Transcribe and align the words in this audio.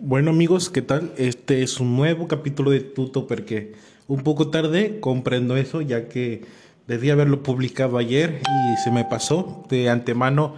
Bueno 0.00 0.30
amigos, 0.30 0.70
¿qué 0.70 0.82
tal? 0.82 1.12
Este 1.18 1.62
es 1.62 1.78
un 1.78 1.94
nuevo 1.94 2.26
capítulo 2.26 2.72
de 2.72 2.80
Tuto 2.80 3.28
porque 3.28 3.74
un 4.08 4.24
poco 4.24 4.48
tarde, 4.48 4.98
comprendo 4.98 5.56
eso, 5.56 5.82
ya 5.82 6.08
que 6.08 6.42
debí 6.88 7.10
haberlo 7.10 7.44
publicado 7.44 7.96
ayer 7.96 8.40
y 8.42 8.82
se 8.82 8.90
me 8.90 9.04
pasó 9.04 9.64
de 9.68 9.90
antemano. 9.90 10.56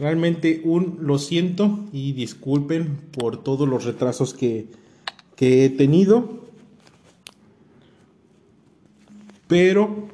Realmente 0.00 0.60
un 0.64 0.98
lo 1.00 1.20
siento 1.20 1.84
y 1.92 2.14
disculpen 2.14 2.96
por 3.12 3.44
todos 3.44 3.68
los 3.68 3.84
retrasos 3.84 4.34
que, 4.34 4.66
que 5.36 5.64
he 5.64 5.70
tenido. 5.70 6.44
Pero 9.46 10.08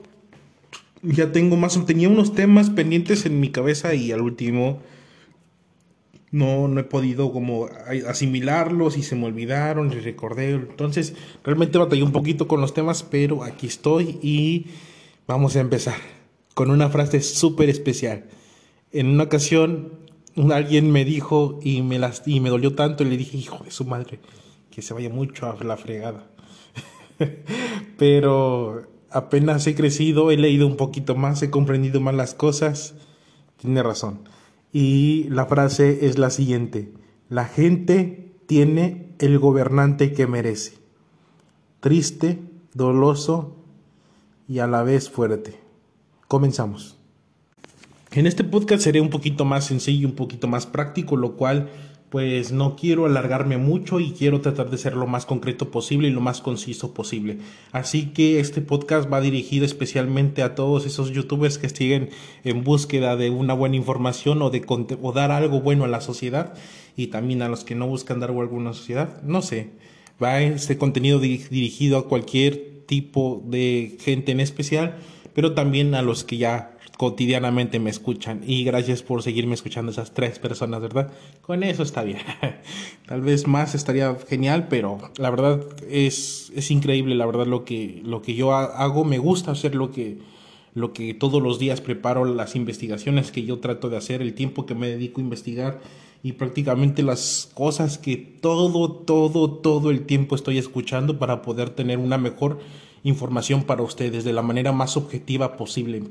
ya 1.00 1.32
tengo 1.32 1.56
más, 1.56 1.82
tenía 1.86 2.10
unos 2.10 2.34
temas 2.34 2.68
pendientes 2.68 3.24
en 3.24 3.40
mi 3.40 3.48
cabeza 3.48 3.94
y 3.94 4.12
al 4.12 4.20
último 4.20 4.80
no, 6.32 6.68
no 6.68 6.80
he 6.80 6.84
podido 6.84 7.32
como 7.32 7.68
asimilarlos 8.06 8.96
y 8.96 9.02
se 9.02 9.16
me 9.16 9.26
olvidaron 9.26 9.92
y 9.92 9.96
recordé. 9.96 10.52
Entonces, 10.52 11.14
realmente 11.42 11.78
batallé 11.78 12.02
un 12.02 12.12
poquito 12.12 12.46
con 12.46 12.60
los 12.60 12.72
temas, 12.72 13.02
pero 13.02 13.42
aquí 13.42 13.66
estoy 13.66 14.18
y 14.22 14.66
vamos 15.26 15.56
a 15.56 15.60
empezar 15.60 15.96
con 16.54 16.70
una 16.70 16.88
frase 16.88 17.20
súper 17.20 17.68
especial. 17.68 18.26
En 18.92 19.08
una 19.08 19.24
ocasión, 19.24 19.92
alguien 20.52 20.90
me 20.90 21.04
dijo 21.04 21.58
y 21.62 21.82
me, 21.82 21.98
las, 21.98 22.22
y 22.26 22.40
me 22.40 22.50
dolió 22.50 22.74
tanto 22.74 23.02
y 23.02 23.08
le 23.08 23.16
dije, 23.16 23.36
hijo 23.36 23.64
de 23.64 23.70
su 23.72 23.84
madre, 23.84 24.20
que 24.70 24.82
se 24.82 24.94
vaya 24.94 25.10
mucho 25.10 25.46
a 25.46 25.64
la 25.64 25.76
fregada. 25.76 26.30
pero 27.98 28.86
apenas 29.10 29.66
he 29.66 29.74
crecido, 29.74 30.30
he 30.30 30.36
leído 30.36 30.66
un 30.68 30.76
poquito 30.76 31.16
más, 31.16 31.42
he 31.42 31.50
comprendido 31.50 32.00
más 32.00 32.14
las 32.14 32.34
cosas. 32.34 32.94
Tiene 33.56 33.82
razón 33.82 34.20
y 34.72 35.24
la 35.30 35.46
frase 35.46 36.06
es 36.06 36.18
la 36.18 36.30
siguiente, 36.30 36.92
la 37.28 37.44
gente 37.44 38.32
tiene 38.46 39.14
el 39.18 39.38
gobernante 39.38 40.12
que 40.12 40.26
merece, 40.26 40.74
triste, 41.80 42.38
doloso 42.74 43.56
y 44.48 44.58
a 44.58 44.66
la 44.66 44.82
vez 44.82 45.10
fuerte. 45.10 45.54
Comenzamos. 46.28 46.96
En 48.12 48.26
este 48.26 48.42
podcast 48.42 48.82
seré 48.82 49.00
un 49.00 49.10
poquito 49.10 49.44
más 49.44 49.66
sencillo, 49.66 50.08
un 50.08 50.16
poquito 50.16 50.48
más 50.48 50.66
práctico, 50.66 51.16
lo 51.16 51.36
cual 51.36 51.68
pues 52.10 52.50
no 52.50 52.74
quiero 52.74 53.06
alargarme 53.06 53.56
mucho 53.56 54.00
y 54.00 54.10
quiero 54.10 54.40
tratar 54.40 54.68
de 54.68 54.78
ser 54.78 54.96
lo 54.96 55.06
más 55.06 55.26
concreto 55.26 55.70
posible 55.70 56.08
y 56.08 56.10
lo 56.10 56.20
más 56.20 56.40
conciso 56.40 56.92
posible. 56.92 57.38
Así 57.70 58.06
que 58.06 58.40
este 58.40 58.60
podcast 58.60 59.10
va 59.10 59.20
dirigido 59.20 59.64
especialmente 59.64 60.42
a 60.42 60.56
todos 60.56 60.86
esos 60.86 61.12
youtubers 61.12 61.56
que 61.56 61.68
siguen 61.68 62.10
en 62.42 62.64
búsqueda 62.64 63.16
de 63.16 63.30
una 63.30 63.54
buena 63.54 63.76
información 63.76 64.42
o 64.42 64.50
de 64.50 64.64
o 65.00 65.12
dar 65.12 65.30
algo 65.30 65.60
bueno 65.60 65.84
a 65.84 65.88
la 65.88 66.00
sociedad 66.00 66.54
y 66.96 67.06
también 67.06 67.42
a 67.42 67.48
los 67.48 67.64
que 67.64 67.76
no 67.76 67.86
buscan 67.86 68.18
dar 68.18 68.30
algo 68.30 68.58
a 68.58 68.64
la 68.64 68.72
sociedad. 68.72 69.22
No 69.22 69.40
sé, 69.40 69.70
va 70.20 70.42
este 70.42 70.76
contenido 70.78 71.20
dirigido 71.20 71.96
a 71.96 72.08
cualquier 72.08 72.82
tipo 72.86 73.40
de 73.46 73.96
gente 74.00 74.32
en 74.32 74.40
especial, 74.40 74.96
pero 75.32 75.54
también 75.54 75.94
a 75.94 76.02
los 76.02 76.24
que 76.24 76.38
ya 76.38 76.76
cotidianamente 77.00 77.80
me 77.80 77.88
escuchan. 77.88 78.42
Y 78.46 78.62
gracias 78.62 79.02
por 79.02 79.22
seguirme 79.22 79.54
escuchando 79.54 79.90
esas 79.90 80.12
tres 80.12 80.38
personas, 80.38 80.82
¿verdad? 80.82 81.10
Con 81.40 81.62
eso 81.62 81.82
está 81.82 82.02
bien. 82.02 82.18
Tal 83.06 83.22
vez 83.22 83.46
más 83.46 83.74
estaría 83.74 84.14
genial, 84.28 84.66
pero 84.68 84.98
la 85.16 85.30
verdad 85.30 85.62
es, 85.88 86.52
es 86.54 86.70
increíble, 86.70 87.14
la 87.14 87.24
verdad, 87.24 87.46
lo 87.46 87.64
que, 87.64 88.02
lo 88.04 88.20
que 88.20 88.34
yo 88.34 88.52
hago. 88.52 89.06
Me 89.06 89.16
gusta 89.16 89.52
hacer 89.52 89.74
lo 89.74 89.90
que, 89.90 90.18
lo 90.74 90.92
que 90.92 91.14
todos 91.14 91.42
los 91.42 91.58
días 91.58 91.80
preparo, 91.80 92.26
las 92.26 92.54
investigaciones 92.54 93.32
que 93.32 93.44
yo 93.44 93.60
trato 93.60 93.88
de 93.88 93.96
hacer, 93.96 94.20
el 94.20 94.34
tiempo 94.34 94.66
que 94.66 94.74
me 94.74 94.88
dedico 94.88 95.22
a 95.22 95.24
investigar 95.24 95.80
y 96.22 96.32
prácticamente 96.32 97.02
las 97.02 97.50
cosas 97.54 97.96
que 97.96 98.18
todo, 98.18 98.92
todo, 98.92 99.50
todo 99.52 99.90
el 99.90 100.04
tiempo 100.04 100.34
estoy 100.34 100.58
escuchando 100.58 101.18
para 101.18 101.40
poder 101.40 101.70
tener 101.70 101.96
una 101.96 102.18
mejor 102.18 102.58
información 103.04 103.62
para 103.62 103.82
ustedes 103.82 104.24
de 104.24 104.34
la 104.34 104.42
manera 104.42 104.72
más 104.72 104.98
objetiva 104.98 105.56
posible 105.56 106.02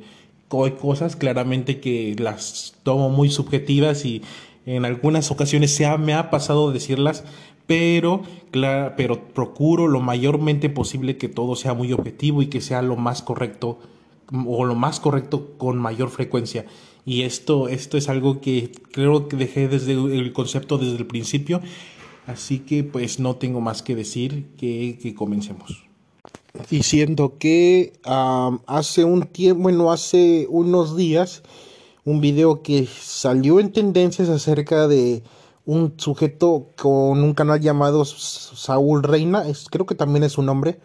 hay 0.51 0.71
cosas 0.71 1.15
claramente 1.15 1.79
que 1.79 2.15
las 2.17 2.75
tomo 2.83 3.09
muy 3.09 3.29
subjetivas 3.29 4.05
y 4.05 4.21
en 4.65 4.85
algunas 4.85 5.31
ocasiones 5.31 5.75
se 5.75 5.97
me 5.97 6.13
ha 6.13 6.29
pasado 6.29 6.71
decirlas, 6.71 7.23
pero, 7.67 8.23
pero 8.51 9.27
procuro 9.29 9.87
lo 9.87 9.99
mayormente 10.01 10.69
posible 10.69 11.17
que 11.17 11.29
todo 11.29 11.55
sea 11.55 11.73
muy 11.73 11.93
objetivo 11.93 12.41
y 12.41 12.47
que 12.47 12.61
sea 12.61 12.81
lo 12.81 12.95
más 12.95 13.21
correcto 13.21 13.79
o 14.31 14.65
lo 14.65 14.75
más 14.75 14.99
correcto 14.99 15.53
con 15.57 15.77
mayor 15.77 16.09
frecuencia. 16.09 16.65
Y 17.05 17.23
esto, 17.23 17.67
esto 17.67 17.97
es 17.97 18.09
algo 18.09 18.41
que 18.41 18.71
creo 18.91 19.27
que 19.27 19.37
dejé 19.37 19.67
desde 19.67 19.93
el 19.93 20.33
concepto 20.33 20.77
desde 20.77 20.97
el 20.97 21.07
principio. 21.07 21.61
Así 22.27 22.59
que 22.59 22.83
pues 22.83 23.19
no 23.19 23.37
tengo 23.37 23.61
más 23.61 23.81
que 23.81 23.95
decir 23.95 24.49
que, 24.57 24.99
que 25.01 25.15
comencemos 25.15 25.88
diciendo 26.69 27.35
que 27.37 27.93
hace 28.03 29.03
un 29.03 29.23
tiempo, 29.23 29.63
bueno, 29.63 29.91
hace 29.91 30.47
unos 30.49 30.95
días, 30.95 31.43
un 32.05 32.21
video 32.21 32.61
que 32.61 32.87
salió 32.87 33.59
en 33.59 33.71
tendencias 33.71 34.29
acerca 34.29 34.87
de 34.87 35.23
un 35.65 35.93
sujeto 35.97 36.67
con 36.81 37.23
un 37.23 37.33
canal 37.33 37.59
llamado 37.59 38.03
Saúl 38.05 39.03
Reina, 39.03 39.47
es, 39.47 39.67
creo 39.69 39.85
que 39.85 39.95
también 39.95 40.23
es 40.23 40.33
su 40.33 40.41
nombre, 40.41 40.79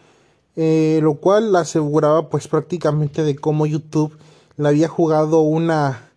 eh, 0.56 1.00
lo 1.02 1.14
cual 1.14 1.54
aseguraba 1.56 2.28
pues 2.28 2.48
prácticamente 2.48 3.24
de 3.24 3.36
cómo 3.36 3.66
YouTube 3.66 4.16
le 4.56 4.68
había 4.68 4.88
jugado 4.88 5.40
una 5.40 6.10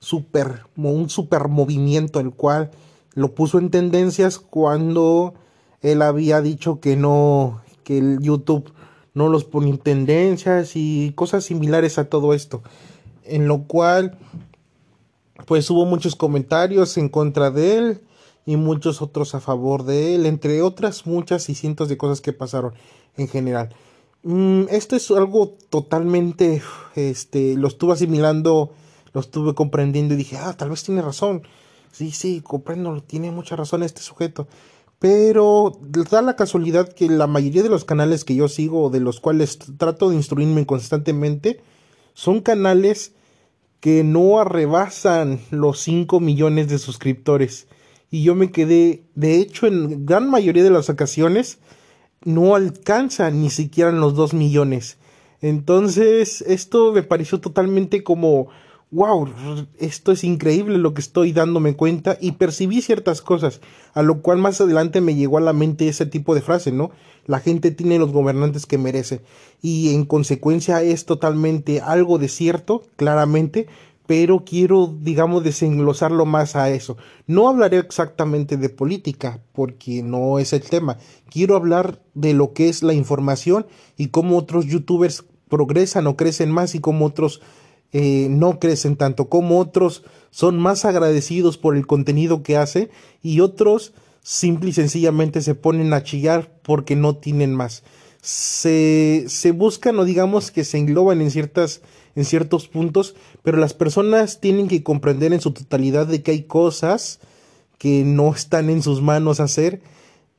super, 0.00 0.62
un 0.76 1.08
super 1.08 1.48
movimiento, 1.48 2.20
el 2.20 2.32
cual 2.32 2.70
lo 3.14 3.34
puso 3.34 3.58
en 3.58 3.70
tendencias 3.70 4.38
cuando 4.38 5.34
él 5.80 6.02
había 6.02 6.42
dicho 6.42 6.80
que 6.80 6.96
no, 6.96 7.62
que 7.84 7.98
el 7.98 8.18
YouTube 8.20 8.72
no 9.18 9.28
los 9.28 9.44
ponen 9.44 9.78
tendencias 9.78 10.76
y 10.76 11.12
cosas 11.14 11.44
similares 11.44 11.98
a 11.98 12.08
todo 12.08 12.32
esto. 12.32 12.62
En 13.24 13.48
lo 13.48 13.64
cual, 13.64 14.16
pues 15.46 15.68
hubo 15.70 15.84
muchos 15.84 16.14
comentarios 16.14 16.96
en 16.96 17.08
contra 17.08 17.50
de 17.50 17.76
él 17.76 18.00
y 18.46 18.56
muchos 18.56 19.02
otros 19.02 19.34
a 19.34 19.40
favor 19.40 19.82
de 19.82 20.14
él, 20.14 20.24
entre 20.24 20.62
otras 20.62 21.04
muchas 21.04 21.48
y 21.50 21.56
cientos 21.56 21.88
de 21.88 21.98
cosas 21.98 22.20
que 22.20 22.32
pasaron 22.32 22.74
en 23.16 23.26
general. 23.26 23.74
Mm, 24.22 24.62
esto 24.70 24.94
es 24.94 25.10
algo 25.10 25.56
totalmente, 25.68 26.62
este, 26.94 27.56
lo 27.56 27.66
estuve 27.66 27.94
asimilando, 27.94 28.72
lo 29.12 29.20
estuve 29.20 29.54
comprendiendo 29.54 30.14
y 30.14 30.18
dije, 30.18 30.36
ah, 30.38 30.54
tal 30.56 30.70
vez 30.70 30.84
tiene 30.84 31.02
razón. 31.02 31.42
Sí, 31.90 32.12
sí, 32.12 32.40
comprendo, 32.40 33.02
tiene 33.02 33.32
mucha 33.32 33.56
razón 33.56 33.82
este 33.82 34.00
sujeto. 34.00 34.46
Pero 34.98 35.78
da 36.10 36.22
la 36.22 36.34
casualidad 36.34 36.92
que 36.92 37.08
la 37.08 37.26
mayoría 37.26 37.62
de 37.62 37.68
los 37.68 37.84
canales 37.84 38.24
que 38.24 38.34
yo 38.34 38.48
sigo, 38.48 38.90
de 38.90 39.00
los 39.00 39.20
cuales 39.20 39.58
trato 39.76 40.10
de 40.10 40.16
instruirme 40.16 40.66
constantemente, 40.66 41.60
son 42.14 42.40
canales 42.40 43.12
que 43.80 44.02
no 44.02 44.40
arrebasan 44.40 45.40
los 45.50 45.80
5 45.80 46.18
millones 46.18 46.68
de 46.68 46.78
suscriptores. 46.78 47.68
Y 48.10 48.24
yo 48.24 48.34
me 48.34 48.50
quedé, 48.50 49.04
de 49.14 49.36
hecho, 49.36 49.66
en 49.66 50.04
gran 50.04 50.28
mayoría 50.28 50.64
de 50.64 50.70
las 50.70 50.90
ocasiones, 50.90 51.58
no 52.24 52.56
alcanza 52.56 53.30
ni 53.30 53.50
siquiera 53.50 53.92
los 53.92 54.14
2 54.14 54.34
millones. 54.34 54.98
Entonces, 55.40 56.42
esto 56.42 56.92
me 56.92 57.04
pareció 57.04 57.40
totalmente 57.40 58.02
como 58.02 58.48
wow, 58.90 59.28
esto 59.78 60.12
es 60.12 60.24
increíble 60.24 60.78
lo 60.78 60.94
que 60.94 61.00
estoy 61.00 61.32
dándome 61.32 61.76
cuenta 61.76 62.16
y 62.20 62.32
percibí 62.32 62.80
ciertas 62.80 63.20
cosas, 63.20 63.60
a 63.92 64.02
lo 64.02 64.22
cual 64.22 64.38
más 64.38 64.60
adelante 64.60 65.00
me 65.00 65.14
llegó 65.14 65.38
a 65.38 65.42
la 65.42 65.52
mente 65.52 65.88
ese 65.88 66.06
tipo 66.06 66.34
de 66.34 66.40
frase, 66.40 66.72
¿no? 66.72 66.90
La 67.26 67.40
gente 67.40 67.70
tiene 67.70 67.98
los 67.98 68.12
gobernantes 68.12 68.64
que 68.64 68.78
merece 68.78 69.20
y 69.60 69.94
en 69.94 70.06
consecuencia 70.06 70.82
es 70.82 71.04
totalmente 71.04 71.80
algo 71.82 72.18
de 72.18 72.28
cierto, 72.28 72.84
claramente, 72.96 73.66
pero 74.06 74.42
quiero, 74.42 74.96
digamos, 75.02 75.44
desenglosarlo 75.44 76.24
más 76.24 76.56
a 76.56 76.70
eso. 76.70 76.96
No 77.26 77.46
hablaré 77.46 77.76
exactamente 77.76 78.56
de 78.56 78.70
política, 78.70 79.42
porque 79.52 80.02
no 80.02 80.38
es 80.38 80.54
el 80.54 80.62
tema. 80.62 80.96
Quiero 81.28 81.56
hablar 81.56 82.00
de 82.14 82.32
lo 82.32 82.54
que 82.54 82.70
es 82.70 82.82
la 82.82 82.94
información 82.94 83.66
y 83.98 84.08
cómo 84.08 84.38
otros 84.38 84.64
youtubers 84.64 85.26
progresan 85.50 86.06
o 86.06 86.16
crecen 86.16 86.50
más 86.50 86.74
y 86.74 86.80
cómo 86.80 87.04
otros 87.04 87.42
eh, 87.92 88.28
no 88.30 88.58
crecen 88.58 88.96
tanto 88.96 89.28
como 89.28 89.58
otros 89.58 90.04
son 90.30 90.58
más 90.58 90.84
agradecidos 90.84 91.56
por 91.56 91.76
el 91.76 91.86
contenido 91.86 92.42
que 92.42 92.56
hace 92.56 92.90
y 93.22 93.40
otros 93.40 93.92
simple 94.22 94.70
y 94.70 94.72
sencillamente 94.72 95.40
se 95.40 95.54
ponen 95.54 95.92
a 95.94 96.02
chillar 96.02 96.52
porque 96.62 96.96
no 96.96 97.16
tienen 97.16 97.54
más. 97.54 97.82
Se, 98.20 99.24
se 99.28 99.52
buscan 99.52 99.98
o 99.98 100.04
digamos 100.04 100.50
que 100.50 100.64
se 100.64 100.76
engloban 100.76 101.22
en 101.22 101.30
ciertas 101.30 101.80
en 102.14 102.24
ciertos 102.24 102.66
puntos, 102.66 103.14
pero 103.44 103.58
las 103.58 103.74
personas 103.74 104.40
tienen 104.40 104.66
que 104.66 104.82
comprender 104.82 105.32
en 105.32 105.40
su 105.40 105.52
totalidad 105.52 106.06
de 106.06 106.20
que 106.20 106.32
hay 106.32 106.42
cosas 106.42 107.20
que 107.78 108.02
no 108.04 108.34
están 108.34 108.70
en 108.70 108.82
sus 108.82 109.00
manos 109.00 109.38
hacer 109.38 109.80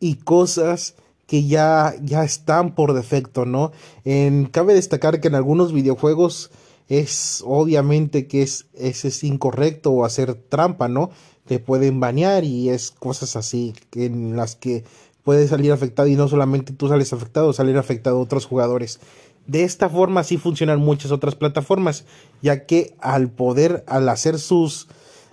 y 0.02 0.16
cosas 0.16 0.96
que 1.26 1.46
ya, 1.46 1.96
ya 2.04 2.26
están 2.26 2.76
por 2.76 2.94
defecto, 2.94 3.46
¿no? 3.46 3.72
En, 4.04 4.48
cabe 4.48 4.74
destacar 4.74 5.22
que 5.22 5.30
en 5.30 5.36
algunos 5.36 5.72
videojuegos 5.72 6.52
es 6.90 7.44
obviamente 7.46 8.28
que 8.28 8.42
es, 8.42 8.66
es, 8.74 9.24
incorrecto 9.24 9.92
o 9.92 10.06
hacer 10.06 10.34
trampa, 10.34 10.88
¿no? 10.88 11.12
te 11.50 11.58
pueden 11.58 12.00
banear 12.00 12.44
y 12.44 12.70
es 12.70 12.92
cosas 12.92 13.36
así 13.36 13.74
en 13.96 14.36
las 14.36 14.56
que 14.56 14.84
puedes 15.24 15.50
salir 15.50 15.72
afectado 15.72 16.08
y 16.08 16.16
no 16.16 16.28
solamente 16.28 16.74
tú 16.74 16.88
sales 16.88 17.12
afectado, 17.12 17.54
salir 17.54 17.76
afectado 17.78 18.20
otros 18.20 18.46
jugadores. 18.46 19.00
De 19.48 19.64
esta 19.64 19.90
forma 19.90 20.24
sí 20.24 20.38
funcionan 20.38 20.80
muchas 20.80 21.12
otras 21.12 21.34
plataformas, 21.34 22.06
ya 22.44 22.68
que 22.68 22.96
al 23.00 23.32
poder, 23.32 23.84
al 23.88 24.10
hacer 24.10 24.38
sus, 24.38 24.90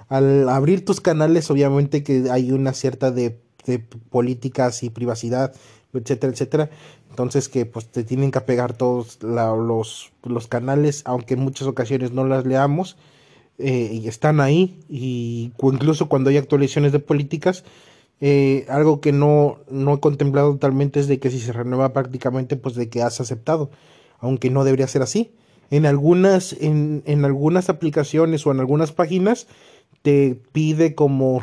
al 0.08 0.48
abrir 0.48 0.86
tus 0.86 1.02
canales, 1.02 1.50
obviamente 1.50 2.02
que 2.02 2.30
hay 2.30 2.50
una 2.50 2.72
cierta 2.72 3.10
de, 3.10 3.38
de 3.66 3.78
políticas 3.78 4.82
y 4.82 4.90
privacidad, 4.90 5.54
etcétera, 5.92 6.32
etcétera. 6.32 6.70
Entonces 7.10 7.48
que 7.48 7.66
pues 7.66 7.86
te 7.86 8.04
tienen 8.04 8.30
que 8.30 8.38
apegar 8.38 8.74
todos 8.74 9.18
los, 9.22 10.12
los 10.22 10.46
canales, 10.48 11.02
aunque 11.04 11.34
en 11.34 11.40
muchas 11.40 11.66
ocasiones 11.66 12.12
no 12.12 12.26
las 12.26 12.46
leamos, 12.46 12.96
eh, 13.58 13.90
y 13.90 14.06
están 14.08 14.40
ahí, 14.40 14.80
y 14.88 15.52
incluso 15.62 16.08
cuando 16.08 16.28
hay 16.28 16.36
actualizaciones 16.36 16.92
de 16.92 16.98
políticas, 16.98 17.64
eh, 18.20 18.66
algo 18.68 19.00
que 19.00 19.12
no, 19.12 19.58
no 19.70 19.94
he 19.94 20.00
contemplado 20.00 20.52
totalmente 20.52 21.00
es 21.00 21.08
de 21.08 21.18
que 21.18 21.30
si 21.30 21.38
se 21.38 21.52
renueva 21.52 21.92
prácticamente, 21.92 22.56
pues 22.56 22.74
de 22.74 22.90
que 22.90 23.02
has 23.02 23.20
aceptado, 23.20 23.70
aunque 24.18 24.50
no 24.50 24.64
debería 24.64 24.86
ser 24.88 25.02
así. 25.02 25.32
En 25.70 25.86
algunas, 25.86 26.52
en, 26.60 27.02
en 27.06 27.24
algunas 27.24 27.70
aplicaciones 27.70 28.46
o 28.46 28.52
en 28.52 28.60
algunas 28.60 28.92
páginas 28.92 29.46
te 30.02 30.38
pide 30.52 30.94
como, 30.94 31.42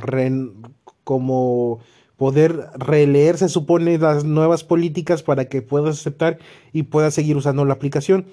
como 1.04 1.80
poder 2.24 2.70
releer, 2.78 3.38
se 3.38 3.50
supone, 3.50 3.98
las 3.98 4.24
nuevas 4.24 4.64
políticas 4.64 5.24
para 5.24 5.50
que 5.50 5.62
puedas 5.62 6.00
aceptar 6.00 6.40
y 6.72 6.84
puedas 6.84 7.14
seguir 7.14 7.36
usando 7.36 7.66
la 7.66 7.74
aplicación. 7.74 8.28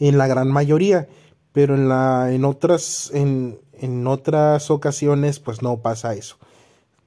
En 0.00 0.18
la 0.18 0.26
gran 0.26 0.50
mayoría, 0.50 1.06
pero 1.52 1.76
en, 1.76 1.88
la, 1.88 2.32
en, 2.32 2.44
otras, 2.44 3.12
en, 3.14 3.60
en 3.74 4.08
otras 4.08 4.72
ocasiones, 4.72 5.38
pues 5.38 5.62
no 5.62 5.82
pasa 5.82 6.14
eso. 6.14 6.36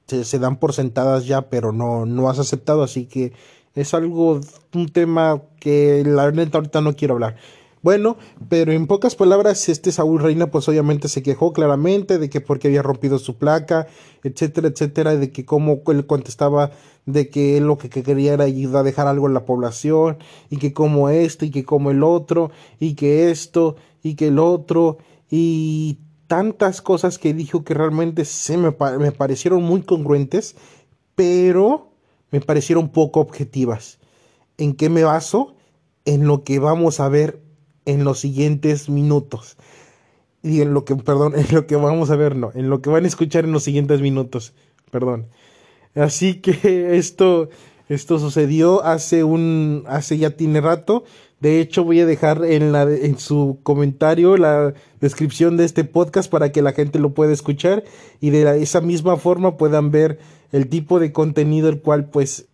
Se, 0.06 0.24
se, 0.24 0.38
dan 0.38 0.56
por 0.56 0.72
sentadas 0.72 1.26
ya, 1.26 1.50
pero 1.50 1.70
no, 1.70 2.06
no 2.06 2.30
has 2.30 2.38
aceptado, 2.38 2.82
así 2.82 3.04
que 3.04 3.34
es 3.74 3.92
algo, 3.92 4.40
un 4.72 4.88
tema 4.88 5.42
que 5.60 6.02
la 6.02 6.24
verdad 6.24 6.48
ahorita 6.50 6.80
no 6.80 6.96
quiero 6.96 7.12
hablar. 7.12 7.36
Bueno, 7.82 8.16
pero 8.48 8.72
en 8.72 8.86
pocas 8.86 9.14
palabras, 9.14 9.68
este 9.68 9.92
Saúl 9.92 10.20
Reina, 10.20 10.50
pues 10.50 10.68
obviamente 10.68 11.08
se 11.08 11.22
quejó 11.22 11.52
claramente 11.52 12.18
de 12.18 12.28
que 12.28 12.40
porque 12.40 12.68
había 12.68 12.82
rompido 12.82 13.18
su 13.18 13.36
placa, 13.36 13.86
etcétera, 14.24 14.68
etcétera, 14.68 15.16
de 15.16 15.30
que 15.30 15.44
como 15.44 15.80
él 15.86 16.06
contestaba 16.06 16.72
de 17.06 17.30
que 17.30 17.56
él 17.56 17.66
lo 17.66 17.78
que 17.78 17.88
quería 17.88 18.34
era 18.34 18.44
ayudar 18.44 18.80
a 18.80 18.84
dejar 18.84 19.06
algo 19.06 19.28
en 19.28 19.34
la 19.34 19.46
población, 19.46 20.18
y 20.50 20.58
que 20.58 20.72
como 20.72 21.08
esto, 21.08 21.44
y 21.44 21.50
que 21.50 21.64
como 21.64 21.90
el 21.90 22.02
otro, 22.02 22.50
y 22.78 22.94
que 22.94 23.30
esto, 23.30 23.76
y 24.02 24.14
que 24.14 24.28
el 24.28 24.38
otro, 24.38 24.98
y 25.30 26.00
tantas 26.26 26.82
cosas 26.82 27.18
que 27.18 27.32
dijo 27.32 27.64
que 27.64 27.74
realmente 27.74 28.24
se 28.24 28.58
me, 28.58 28.74
me 28.98 29.12
parecieron 29.12 29.62
muy 29.62 29.82
congruentes, 29.82 30.56
pero 31.14 31.92
me 32.30 32.40
parecieron 32.40 32.90
poco 32.90 33.20
objetivas. 33.20 33.98
¿En 34.58 34.74
qué 34.74 34.90
me 34.90 35.04
baso? 35.04 35.54
En 36.04 36.26
lo 36.26 36.44
que 36.44 36.58
vamos 36.58 37.00
a 37.00 37.08
ver 37.08 37.47
en 37.88 38.04
los 38.04 38.20
siguientes 38.20 38.90
minutos. 38.90 39.56
Y 40.42 40.60
en 40.60 40.74
lo 40.74 40.84
que, 40.84 40.94
perdón, 40.94 41.34
en 41.36 41.46
lo 41.52 41.66
que 41.66 41.76
vamos 41.76 42.10
a 42.10 42.16
ver, 42.16 42.36
no, 42.36 42.50
en 42.54 42.70
lo 42.70 42.82
que 42.82 42.90
van 42.90 43.04
a 43.04 43.08
escuchar 43.08 43.44
en 43.44 43.52
los 43.52 43.64
siguientes 43.64 44.00
minutos, 44.00 44.52
perdón. 44.90 45.26
Así 45.94 46.34
que 46.34 46.96
esto, 46.96 47.48
esto 47.88 48.18
sucedió 48.18 48.84
hace 48.84 49.24
un, 49.24 49.84
hace 49.86 50.18
ya 50.18 50.30
tiene 50.30 50.60
rato. 50.60 51.04
De 51.40 51.60
hecho, 51.60 51.84
voy 51.84 52.00
a 52.00 52.06
dejar 52.06 52.44
en 52.44 52.72
la, 52.72 52.82
en 52.82 53.18
su 53.18 53.60
comentario 53.62 54.36
la 54.36 54.74
descripción 55.00 55.56
de 55.56 55.64
este 55.64 55.84
podcast 55.84 56.30
para 56.30 56.50
que 56.50 56.62
la 56.62 56.72
gente 56.72 56.98
lo 56.98 57.14
pueda 57.14 57.32
escuchar 57.32 57.84
y 58.20 58.30
de 58.30 58.60
esa 58.60 58.80
misma 58.80 59.16
forma 59.16 59.56
puedan 59.56 59.92
ver 59.92 60.18
el 60.50 60.68
tipo 60.68 60.98
de 60.98 61.12
contenido 61.12 61.68
el 61.68 61.80
cual 61.80 62.06
pues 62.06 62.46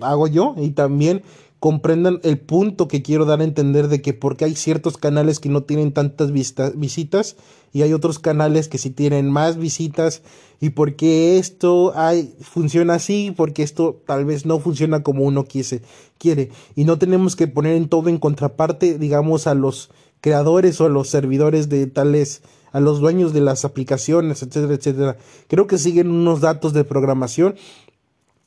hago 0.00 0.28
yo 0.28 0.54
y 0.56 0.70
también 0.70 1.22
comprendan 1.60 2.20
el 2.22 2.38
punto 2.38 2.86
que 2.86 3.02
quiero 3.02 3.24
dar 3.24 3.40
a 3.40 3.44
entender 3.44 3.88
de 3.88 4.00
que 4.00 4.14
porque 4.14 4.44
hay 4.44 4.54
ciertos 4.54 4.96
canales 4.96 5.40
que 5.40 5.48
no 5.48 5.64
tienen 5.64 5.92
tantas 5.92 6.30
visitas 6.32 7.36
y 7.72 7.82
hay 7.82 7.92
otros 7.92 8.18
canales 8.18 8.68
que 8.68 8.78
sí 8.78 8.90
tienen 8.90 9.30
más 9.30 9.56
visitas 9.56 10.22
y 10.60 10.70
porque 10.70 11.38
esto 11.38 11.92
hay, 11.96 12.34
funciona 12.40 12.94
así, 12.94 13.32
porque 13.36 13.62
esto 13.62 14.00
tal 14.06 14.24
vez 14.24 14.46
no 14.46 14.58
funciona 14.60 15.02
como 15.02 15.24
uno 15.24 15.44
quise, 15.44 15.82
quiere. 16.18 16.50
Y 16.74 16.84
no 16.84 16.98
tenemos 16.98 17.36
que 17.36 17.46
poner 17.46 17.76
en 17.76 17.88
todo 17.88 18.08
en 18.08 18.18
contraparte, 18.18 18.98
digamos, 18.98 19.46
a 19.46 19.54
los 19.54 19.90
creadores 20.20 20.80
o 20.80 20.86
a 20.86 20.88
los 20.88 21.08
servidores 21.08 21.68
de 21.68 21.86
tales, 21.86 22.42
a 22.72 22.80
los 22.80 23.00
dueños 23.00 23.32
de 23.32 23.40
las 23.40 23.64
aplicaciones, 23.64 24.42
etcétera, 24.42 24.74
etcétera. 24.74 25.16
Creo 25.48 25.66
que 25.66 25.78
siguen 25.78 26.10
unos 26.10 26.40
datos 26.40 26.72
de 26.72 26.84
programación 26.84 27.56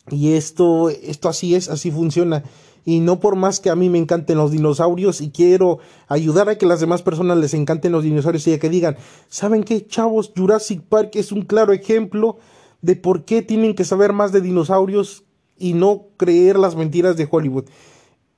y 0.10 0.34
esto, 0.34 0.90
esto 0.90 1.30
así 1.30 1.56
es, 1.56 1.70
así 1.70 1.92
funciona 1.92 2.44
y 2.86 3.00
no 3.00 3.20
por 3.20 3.36
más 3.36 3.60
que 3.60 3.70
a 3.70 3.76
mí 3.76 3.90
me 3.90 3.98
encanten 3.98 4.38
los 4.38 4.52
dinosaurios 4.52 5.22
y 5.22 5.32
quiero 5.32 5.80
ayudar 6.08 6.50
a 6.50 6.58
que 6.58 6.66
las 6.66 6.80
demás 6.80 7.02
personas 7.02 7.38
les 7.38 7.54
encanten 7.54 7.92
los 7.92 8.04
dinosaurios 8.04 8.48
y 8.48 8.54
a 8.54 8.60
que 8.60 8.70
digan, 8.70 8.98
¿saben 9.30 9.64
qué, 9.64 9.86
chavos? 9.86 10.32
Jurassic 10.36 10.82
Park 10.82 11.12
es 11.16 11.32
un 11.32 11.44
claro 11.44 11.74
ejemplo 11.74 12.38
de 12.82 12.96
por 12.96 13.26
qué 13.26 13.42
tienen 13.42 13.76
que 13.76 13.86
saber 13.86 14.14
más 14.14 14.32
de 14.32 14.42
dinosaurios 14.42 15.24
y 15.58 15.74
no 15.74 16.08
creer 16.18 16.58
las 16.58 16.76
mentiras 16.76 17.18
de 17.18 17.28
Hollywood. 17.30 17.66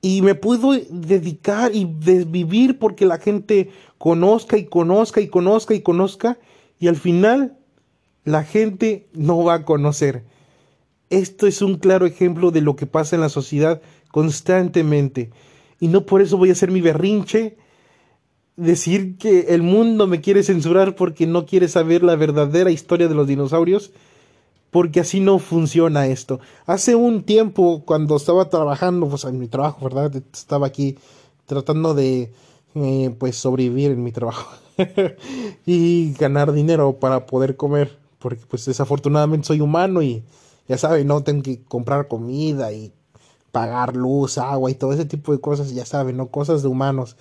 Y 0.02 0.20
me 0.20 0.34
puedo 0.34 0.72
dedicar 0.90 1.74
y 1.74 1.86
desvivir 1.86 2.78
porque 2.78 3.06
la 3.06 3.16
gente 3.16 3.70
conozca 3.96 4.58
y 4.58 4.66
conozca 4.66 5.22
y 5.22 5.28
conozca 5.28 5.72
y 5.72 5.80
conozca 5.80 6.38
y 6.78 6.88
al 6.88 6.96
final 6.96 7.56
la 8.24 8.44
gente 8.44 9.08
no 9.14 9.42
va 9.42 9.54
a 9.54 9.64
conocer. 9.64 10.24
Esto 11.08 11.46
es 11.46 11.62
un 11.62 11.78
claro 11.78 12.04
ejemplo 12.04 12.50
de 12.50 12.60
lo 12.60 12.76
que 12.76 12.86
pasa 12.86 13.16
en 13.16 13.22
la 13.22 13.30
sociedad 13.30 13.80
constantemente. 14.14 15.32
Y 15.80 15.88
no 15.88 16.06
por 16.06 16.22
eso 16.22 16.36
voy 16.38 16.50
a 16.50 16.52
hacer 16.52 16.70
mi 16.70 16.80
berrinche, 16.80 17.56
decir 18.54 19.18
que 19.18 19.46
el 19.48 19.62
mundo 19.62 20.06
me 20.06 20.20
quiere 20.20 20.44
censurar 20.44 20.94
porque 20.94 21.26
no 21.26 21.46
quiere 21.46 21.66
saber 21.66 22.04
la 22.04 22.14
verdadera 22.14 22.70
historia 22.70 23.08
de 23.08 23.16
los 23.16 23.26
dinosaurios, 23.26 23.90
porque 24.70 25.00
así 25.00 25.18
no 25.18 25.40
funciona 25.40 26.06
esto. 26.06 26.38
Hace 26.64 26.94
un 26.94 27.24
tiempo, 27.24 27.82
cuando 27.84 28.14
estaba 28.14 28.48
trabajando, 28.48 29.08
pues 29.08 29.24
en 29.24 29.40
mi 29.40 29.48
trabajo, 29.48 29.84
¿verdad? 29.84 30.14
Estaba 30.32 30.68
aquí 30.68 30.96
tratando 31.46 31.92
de, 31.92 32.32
eh, 32.76 33.16
pues, 33.18 33.34
sobrevivir 33.34 33.90
en 33.90 34.04
mi 34.04 34.12
trabajo 34.12 34.56
y 35.66 36.12
ganar 36.12 36.52
dinero 36.52 37.00
para 37.00 37.26
poder 37.26 37.56
comer, 37.56 37.98
porque 38.20 38.42
pues 38.48 38.64
desafortunadamente 38.64 39.48
soy 39.48 39.60
humano 39.60 40.02
y 40.02 40.22
ya 40.68 40.78
saben, 40.78 41.08
no 41.08 41.24
tengo 41.24 41.42
que 41.42 41.64
comprar 41.64 42.06
comida 42.06 42.72
y 42.72 42.92
pagar 43.54 43.94
luz, 43.94 44.36
agua 44.36 44.68
y 44.68 44.74
todo 44.74 44.92
ese 44.92 45.04
tipo 45.04 45.30
de 45.30 45.40
cosas, 45.40 45.72
ya 45.72 45.86
saben, 45.86 46.16
¿no? 46.16 46.26
Cosas 46.26 46.62
de 46.62 46.68
humanos. 46.68 47.16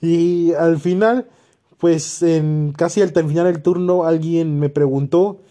Y 0.00 0.52
al 0.54 0.80
final, 0.80 1.28
pues 1.78 2.22
en 2.24 2.74
casi 2.76 3.02
al 3.02 3.12
terminar 3.12 3.46
el 3.46 3.62
turno, 3.62 4.02
alguien 4.02 4.58
me 4.58 4.68
preguntó 4.68 5.42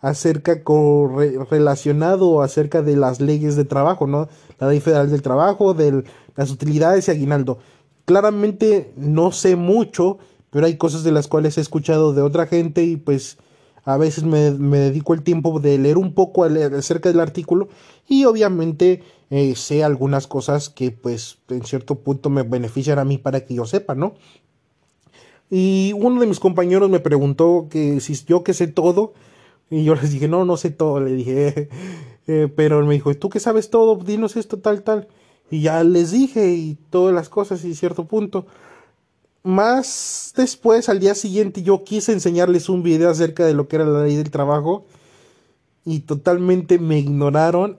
acerca 0.00 0.64
con, 0.64 1.18
relacionado 1.50 2.40
acerca 2.40 2.80
de 2.80 2.96
las 2.96 3.20
leyes 3.20 3.54
de 3.54 3.66
trabajo, 3.66 4.06
¿no? 4.06 4.28
La 4.58 4.68
ley 4.68 4.80
federal 4.80 5.10
del 5.10 5.20
trabajo, 5.20 5.74
de 5.74 6.04
las 6.36 6.50
utilidades 6.50 7.06
y 7.06 7.10
aguinaldo. 7.10 7.58
Claramente 8.06 8.94
no 8.96 9.30
sé 9.30 9.56
mucho, 9.56 10.16
pero 10.48 10.64
hay 10.64 10.78
cosas 10.78 11.04
de 11.04 11.12
las 11.12 11.28
cuales 11.28 11.58
he 11.58 11.60
escuchado 11.60 12.14
de 12.14 12.22
otra 12.22 12.46
gente 12.46 12.82
y 12.82 12.96
pues 12.96 13.36
a 13.84 13.98
veces 13.98 14.24
me, 14.24 14.52
me 14.52 14.78
dedico 14.78 15.12
el 15.12 15.22
tiempo 15.22 15.60
de 15.60 15.76
leer 15.76 15.98
un 15.98 16.14
poco 16.14 16.44
acerca 16.44 17.10
del 17.10 17.20
artículo 17.20 17.68
y 18.08 18.24
obviamente 18.24 19.02
eh, 19.30 19.54
sé 19.56 19.84
algunas 19.84 20.26
cosas 20.26 20.68
que 20.68 20.90
pues 20.90 21.38
en 21.48 21.64
cierto 21.64 21.96
punto 21.96 22.30
me 22.30 22.42
benefician 22.42 22.98
a 22.98 23.04
mí 23.04 23.18
para 23.18 23.44
que 23.44 23.54
yo 23.54 23.64
sepa, 23.64 23.94
¿no? 23.94 24.14
Y 25.50 25.92
uno 25.96 26.20
de 26.20 26.26
mis 26.26 26.40
compañeros 26.40 26.88
me 26.88 27.00
preguntó 27.00 27.68
que 27.70 28.00
si 28.00 28.14
yo 28.24 28.42
que 28.42 28.54
sé 28.54 28.68
todo, 28.68 29.12
y 29.70 29.84
yo 29.84 29.94
les 29.94 30.12
dije, 30.12 30.28
no, 30.28 30.44
no 30.44 30.56
sé 30.56 30.70
todo, 30.70 31.00
le 31.00 31.14
dije, 31.14 31.68
eh, 32.26 32.52
pero 32.54 32.84
me 32.86 32.94
dijo, 32.94 33.14
¿tú 33.14 33.28
que 33.28 33.40
sabes 33.40 33.70
todo? 33.70 33.96
Dinos 33.96 34.36
esto, 34.36 34.58
tal, 34.58 34.82
tal. 34.82 35.08
Y 35.50 35.62
ya 35.62 35.84
les 35.84 36.10
dije 36.12 36.52
y 36.52 36.78
todas 36.90 37.14
las 37.14 37.28
cosas 37.28 37.64
y 37.64 37.74
cierto 37.74 38.06
punto. 38.06 38.46
Más 39.42 40.32
después, 40.36 40.88
al 40.88 41.00
día 41.00 41.14
siguiente, 41.14 41.62
yo 41.62 41.84
quise 41.84 42.12
enseñarles 42.12 42.68
un 42.68 42.82
video 42.82 43.10
acerca 43.10 43.44
de 43.44 43.54
lo 43.54 43.68
que 43.68 43.76
era 43.76 43.84
la 43.84 44.04
ley 44.04 44.16
del 44.16 44.30
trabajo 44.30 44.86
y 45.84 46.00
totalmente 46.00 46.78
me 46.78 46.98
ignoraron 46.98 47.78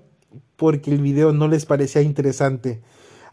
porque 0.55 0.91
el 0.91 1.01
video 1.01 1.33
no 1.33 1.47
les 1.47 1.65
parecía 1.65 2.01
interesante. 2.01 2.81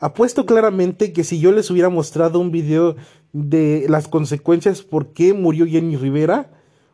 Apuesto 0.01 0.47
claramente 0.47 1.13
que 1.13 1.25
si 1.25 1.41
yo 1.41 1.53
les 1.53 1.71
hubiera 1.71 1.91
mostrado 1.91 2.39
un 2.39 2.51
video 2.51 2.97
de 3.33 3.87
las 3.89 4.09
consecuencias 4.09 4.83
por 4.83 5.13
qué 5.13 5.35
murió 5.35 5.67
Jenny 5.67 5.97
Rivera 5.97 6.51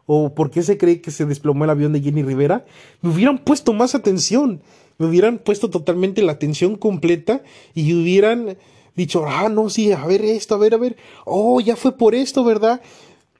o 0.06 0.34
por 0.34 0.50
qué 0.50 0.62
se 0.62 0.76
cree 0.76 1.00
que 1.00 1.10
se 1.10 1.24
desplomó 1.24 1.64
el 1.64 1.70
avión 1.70 1.92
de 1.92 2.00
Jenny 2.00 2.22
Rivera, 2.22 2.64
me 3.02 3.10
hubieran 3.10 3.38
puesto 3.38 3.72
más 3.72 3.94
atención, 3.94 4.60
me 4.98 5.06
hubieran 5.06 5.38
puesto 5.38 5.70
totalmente 5.70 6.22
la 6.22 6.32
atención 6.32 6.76
completa 6.76 7.42
y 7.74 7.94
hubieran 7.94 8.56
dicho, 8.96 9.24
ah, 9.26 9.48
no, 9.48 9.68
sí, 9.70 9.92
a 9.92 10.04
ver 10.04 10.24
esto, 10.24 10.54
a 10.54 10.58
ver, 10.58 10.74
a 10.74 10.78
ver, 10.78 10.96
oh, 11.24 11.60
ya 11.60 11.76
fue 11.76 11.96
por 11.96 12.14
esto, 12.14 12.44
¿verdad? 12.44 12.80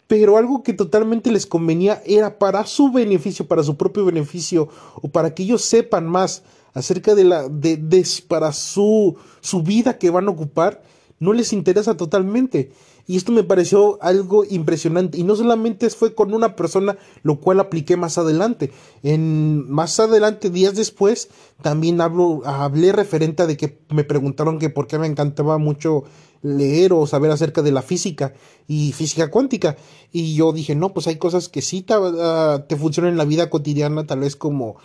pero 0.06 0.36
algo 0.36 0.62
que 0.62 0.72
totalmente 0.72 1.32
les 1.32 1.46
convenía 1.46 2.02
era 2.06 2.38
para 2.38 2.64
su 2.66 2.92
beneficio, 2.92 3.46
para 3.46 3.62
su 3.62 3.76
propio 3.76 4.04
beneficio, 4.04 4.68
o 4.94 5.08
para 5.08 5.34
que 5.34 5.42
ellos 5.42 5.62
sepan 5.62 6.06
más 6.06 6.42
acerca 6.76 7.14
de 7.14 7.24
la, 7.24 7.48
de, 7.48 7.78
de 7.78 8.06
para 8.28 8.52
su, 8.52 9.16
su 9.40 9.62
vida 9.62 9.96
que 9.96 10.10
van 10.10 10.28
a 10.28 10.30
ocupar, 10.30 10.82
no 11.18 11.32
les 11.32 11.54
interesa 11.54 11.96
totalmente. 11.96 12.70
Y 13.06 13.16
esto 13.16 13.32
me 13.32 13.44
pareció 13.44 13.98
algo 14.02 14.44
impresionante. 14.44 15.16
Y 15.16 15.22
no 15.22 15.36
solamente 15.36 15.88
fue 15.88 16.14
con 16.14 16.34
una 16.34 16.54
persona, 16.54 16.98
lo 17.22 17.40
cual 17.40 17.60
apliqué 17.60 17.96
más 17.96 18.18
adelante. 18.18 18.72
En, 19.02 19.70
más 19.70 19.98
adelante, 20.00 20.50
días 20.50 20.74
después, 20.74 21.28
también 21.62 22.00
hablo, 22.02 22.42
hablé 22.44 22.92
referente 22.92 23.44
a 23.44 23.46
de 23.46 23.56
que 23.56 23.78
me 23.88 24.04
preguntaron 24.04 24.58
que 24.58 24.68
por 24.68 24.86
qué 24.86 24.98
me 24.98 25.06
encantaba 25.06 25.56
mucho 25.56 26.04
leer 26.42 26.92
o 26.92 27.06
saber 27.06 27.30
acerca 27.30 27.62
de 27.62 27.72
la 27.72 27.80
física 27.80 28.34
y 28.68 28.92
física 28.92 29.30
cuántica. 29.30 29.76
Y 30.12 30.34
yo 30.34 30.52
dije, 30.52 30.74
no, 30.74 30.92
pues 30.92 31.06
hay 31.06 31.16
cosas 31.16 31.48
que 31.48 31.62
sí 31.62 31.80
te, 31.80 31.94
ah, 31.96 32.66
te 32.68 32.76
funcionan 32.76 33.12
en 33.12 33.18
la 33.18 33.24
vida 33.24 33.48
cotidiana, 33.48 34.06
tal 34.06 34.20
vez 34.20 34.36
como 34.36 34.76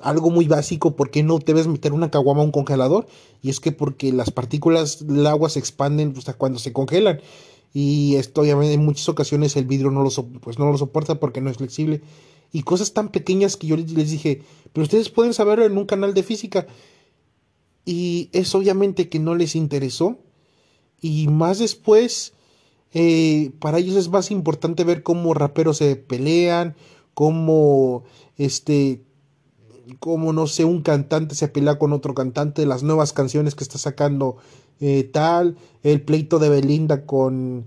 algo 0.00 0.30
muy 0.30 0.46
básico, 0.46 0.96
¿por 0.96 1.10
qué 1.10 1.22
no 1.22 1.38
debes 1.38 1.66
meter 1.66 1.92
una 1.92 2.10
caguama 2.10 2.40
a 2.40 2.44
un 2.44 2.50
congelador? 2.50 3.06
Y 3.42 3.50
es 3.50 3.60
que 3.60 3.72
porque 3.72 4.12
las 4.12 4.30
partículas 4.30 5.06
del 5.06 5.26
agua 5.26 5.48
se 5.48 5.58
expanden 5.58 6.14
hasta 6.16 6.34
cuando 6.34 6.58
se 6.58 6.72
congelan. 6.72 7.20
Y 7.72 8.16
esto 8.16 8.42
obviamente 8.42 8.74
en 8.74 8.84
muchas 8.84 9.08
ocasiones 9.08 9.56
el 9.56 9.66
vidrio 9.66 9.90
no 9.90 10.02
lo, 10.02 10.10
pues 10.40 10.58
no 10.58 10.76
soporta 10.78 11.18
porque 11.20 11.40
no 11.40 11.50
es 11.50 11.56
flexible. 11.56 12.02
Y 12.52 12.62
cosas 12.62 12.92
tan 12.92 13.08
pequeñas 13.08 13.56
que 13.56 13.66
yo 13.66 13.76
les 13.76 14.10
dije, 14.10 14.42
pero 14.72 14.84
ustedes 14.84 15.10
pueden 15.10 15.34
saberlo 15.34 15.64
en 15.64 15.76
un 15.76 15.86
canal 15.86 16.14
de 16.14 16.22
física. 16.22 16.66
Y 17.84 18.30
es 18.32 18.54
obviamente 18.54 19.08
que 19.08 19.18
no 19.18 19.34
les 19.34 19.56
interesó. 19.56 20.18
Y 21.00 21.26
más 21.28 21.58
después, 21.58 22.32
eh, 22.92 23.50
para 23.58 23.78
ellos 23.78 23.96
es 23.96 24.08
más 24.08 24.30
importante 24.30 24.84
ver 24.84 25.02
cómo 25.02 25.34
raperos 25.34 25.78
se 25.78 25.96
pelean, 25.96 26.76
cómo 27.12 28.04
este 28.36 29.02
como 30.00 30.32
no 30.32 30.46
sé, 30.46 30.64
un 30.64 30.82
cantante 30.82 31.34
se 31.34 31.48
pelea 31.48 31.78
con 31.78 31.92
otro 31.92 32.14
cantante, 32.14 32.66
las 32.66 32.82
nuevas 32.82 33.12
canciones 33.12 33.54
que 33.54 33.64
está 33.64 33.78
sacando 33.78 34.36
eh, 34.80 35.04
tal, 35.04 35.56
el 35.82 36.02
pleito 36.02 36.38
de 36.38 36.48
Belinda 36.48 37.06
con, 37.06 37.66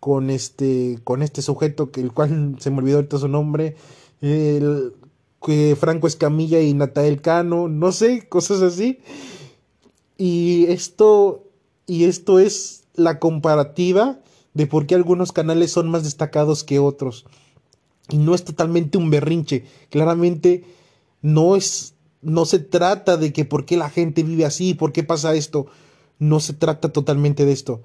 con 0.00 0.30
este, 0.30 0.98
con 1.04 1.22
este 1.22 1.42
sujeto 1.42 1.90
que 1.90 2.00
el 2.00 2.12
cual 2.12 2.56
se 2.60 2.70
me 2.70 2.78
olvidó 2.78 2.96
ahorita 2.96 3.18
su 3.18 3.28
nombre, 3.28 3.76
el, 4.20 4.92
que 5.44 5.76
Franco 5.78 6.06
Escamilla 6.06 6.60
y 6.60 6.72
Natael 6.74 7.20
Cano, 7.20 7.68
no 7.68 7.92
sé, 7.92 8.28
cosas 8.28 8.62
así. 8.62 9.00
Y 10.16 10.66
esto, 10.68 11.44
y 11.86 12.04
esto 12.04 12.38
es 12.38 12.84
la 12.94 13.18
comparativa 13.18 14.20
de 14.54 14.66
por 14.66 14.86
qué 14.86 14.94
algunos 14.94 15.32
canales 15.32 15.72
son 15.72 15.90
más 15.90 16.04
destacados 16.04 16.64
que 16.64 16.78
otros. 16.78 17.26
Y 18.08 18.18
no 18.18 18.34
es 18.34 18.44
totalmente 18.44 18.98
un 18.98 19.10
berrinche, 19.10 19.64
claramente 19.90 20.64
no 21.22 21.56
es, 21.56 21.94
no 22.20 22.44
se 22.44 22.58
trata 22.58 23.16
de 23.16 23.32
que 23.32 23.44
por 23.44 23.64
qué 23.64 23.76
la 23.76 23.88
gente 23.88 24.22
vive 24.22 24.44
así, 24.44 24.74
por 24.74 24.92
qué 24.92 25.04
pasa 25.04 25.34
esto. 25.34 25.66
No 26.18 26.40
se 26.40 26.52
trata 26.52 26.92
totalmente 26.92 27.44
de 27.46 27.52
esto. 27.52 27.82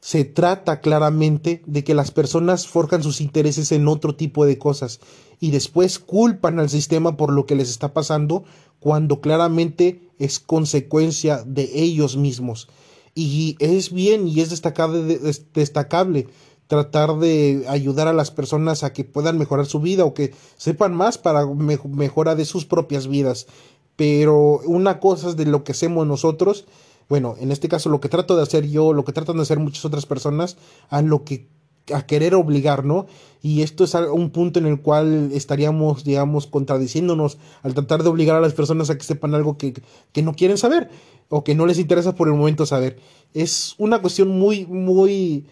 Se 0.00 0.24
trata 0.24 0.80
claramente 0.80 1.62
de 1.66 1.84
que 1.84 1.94
las 1.94 2.10
personas 2.10 2.66
forjan 2.66 3.02
sus 3.02 3.20
intereses 3.20 3.72
en 3.72 3.88
otro 3.88 4.14
tipo 4.16 4.46
de 4.46 4.58
cosas 4.58 5.00
y 5.40 5.50
después 5.50 5.98
culpan 5.98 6.58
al 6.58 6.70
sistema 6.70 7.16
por 7.16 7.32
lo 7.32 7.46
que 7.46 7.54
les 7.54 7.70
está 7.70 7.92
pasando 7.92 8.44
cuando 8.78 9.20
claramente 9.20 10.08
es 10.18 10.40
consecuencia 10.40 11.42
de 11.44 11.70
ellos 11.74 12.16
mismos. 12.16 12.68
Y 13.14 13.56
es 13.58 13.92
bien 13.92 14.26
y 14.26 14.40
es 14.40 14.50
destacable, 14.50 15.18
destacable 15.52 16.28
tratar 16.70 17.18
de 17.18 17.64
ayudar 17.66 18.06
a 18.06 18.12
las 18.12 18.30
personas 18.30 18.84
a 18.84 18.92
que 18.92 19.02
puedan 19.02 19.36
mejorar 19.38 19.66
su 19.66 19.80
vida 19.80 20.04
o 20.04 20.14
que 20.14 20.32
sepan 20.56 20.94
más 20.94 21.18
para 21.18 21.44
mejora 21.44 22.36
de 22.36 22.44
sus 22.44 22.64
propias 22.64 23.08
vidas. 23.08 23.48
Pero 23.96 24.60
una 24.64 25.00
cosa 25.00 25.30
es 25.30 25.36
de 25.36 25.46
lo 25.46 25.64
que 25.64 25.72
hacemos 25.72 26.06
nosotros, 26.06 26.66
bueno, 27.08 27.34
en 27.40 27.50
este 27.50 27.68
caso 27.68 27.90
lo 27.90 28.00
que 28.00 28.08
trato 28.08 28.36
de 28.36 28.44
hacer 28.44 28.68
yo, 28.68 28.92
lo 28.92 29.04
que 29.04 29.12
tratan 29.12 29.34
de 29.34 29.42
hacer 29.42 29.58
muchas 29.58 29.84
otras 29.84 30.06
personas, 30.06 30.58
a 30.90 31.02
lo 31.02 31.24
que 31.24 31.48
a 31.92 32.06
querer 32.06 32.36
obligar, 32.36 32.84
¿no? 32.84 33.06
Y 33.42 33.62
esto 33.62 33.82
es 33.82 33.94
un 33.94 34.30
punto 34.30 34.60
en 34.60 34.66
el 34.66 34.80
cual 34.80 35.30
estaríamos, 35.32 36.04
digamos, 36.04 36.46
contradiciéndonos 36.46 37.38
al 37.64 37.74
tratar 37.74 38.04
de 38.04 38.10
obligar 38.10 38.36
a 38.36 38.40
las 38.40 38.52
personas 38.52 38.90
a 38.90 38.96
que 38.96 39.02
sepan 39.02 39.34
algo 39.34 39.58
que, 39.58 39.74
que 40.12 40.22
no 40.22 40.34
quieren 40.34 40.56
saber 40.56 40.88
o 41.30 41.42
que 41.42 41.56
no 41.56 41.66
les 41.66 41.80
interesa 41.80 42.14
por 42.14 42.28
el 42.28 42.34
momento 42.34 42.64
saber. 42.64 43.00
Es 43.34 43.74
una 43.78 44.00
cuestión 44.00 44.28
muy, 44.28 44.66
muy, 44.66 45.46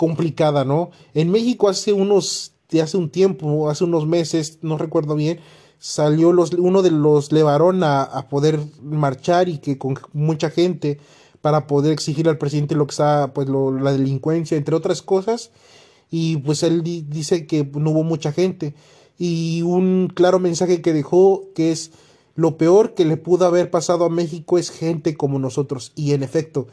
complicada, 0.00 0.64
¿no? 0.64 0.92
En 1.12 1.30
México 1.30 1.68
hace 1.68 1.92
unos, 1.92 2.54
hace 2.82 2.96
un 2.96 3.10
tiempo, 3.10 3.68
hace 3.68 3.84
unos 3.84 4.06
meses, 4.06 4.58
no 4.62 4.78
recuerdo 4.78 5.14
bien, 5.14 5.40
salió 5.78 6.32
los, 6.32 6.54
uno 6.54 6.80
de 6.80 6.90
los 6.90 7.32
Levarón 7.32 7.84
a, 7.84 8.04
a 8.04 8.30
poder 8.30 8.60
marchar 8.82 9.50
y 9.50 9.58
que 9.58 9.76
con 9.76 9.98
mucha 10.14 10.48
gente 10.48 10.98
para 11.42 11.66
poder 11.66 11.92
exigir 11.92 12.30
al 12.30 12.38
presidente 12.38 12.76
lo 12.76 12.86
que 12.86 12.92
está, 12.92 13.34
pues 13.34 13.46
la 13.50 13.92
delincuencia, 13.92 14.56
entre 14.56 14.74
otras 14.74 15.02
cosas, 15.02 15.50
y 16.10 16.38
pues 16.38 16.62
él 16.62 16.82
dice 16.82 17.46
que 17.46 17.70
no 17.74 17.90
hubo 17.90 18.02
mucha 18.02 18.32
gente. 18.32 18.72
Y 19.18 19.60
un 19.60 20.10
claro 20.14 20.38
mensaje 20.38 20.80
que 20.80 20.94
dejó 20.94 21.50
que 21.54 21.72
es 21.72 21.90
lo 22.36 22.56
peor 22.56 22.94
que 22.94 23.04
le 23.04 23.18
pudo 23.18 23.44
haber 23.44 23.70
pasado 23.70 24.06
a 24.06 24.08
México 24.08 24.56
es 24.56 24.70
gente 24.70 25.14
como 25.14 25.38
nosotros. 25.38 25.92
Y 25.94 26.14
en 26.14 26.22
efecto, 26.22 26.68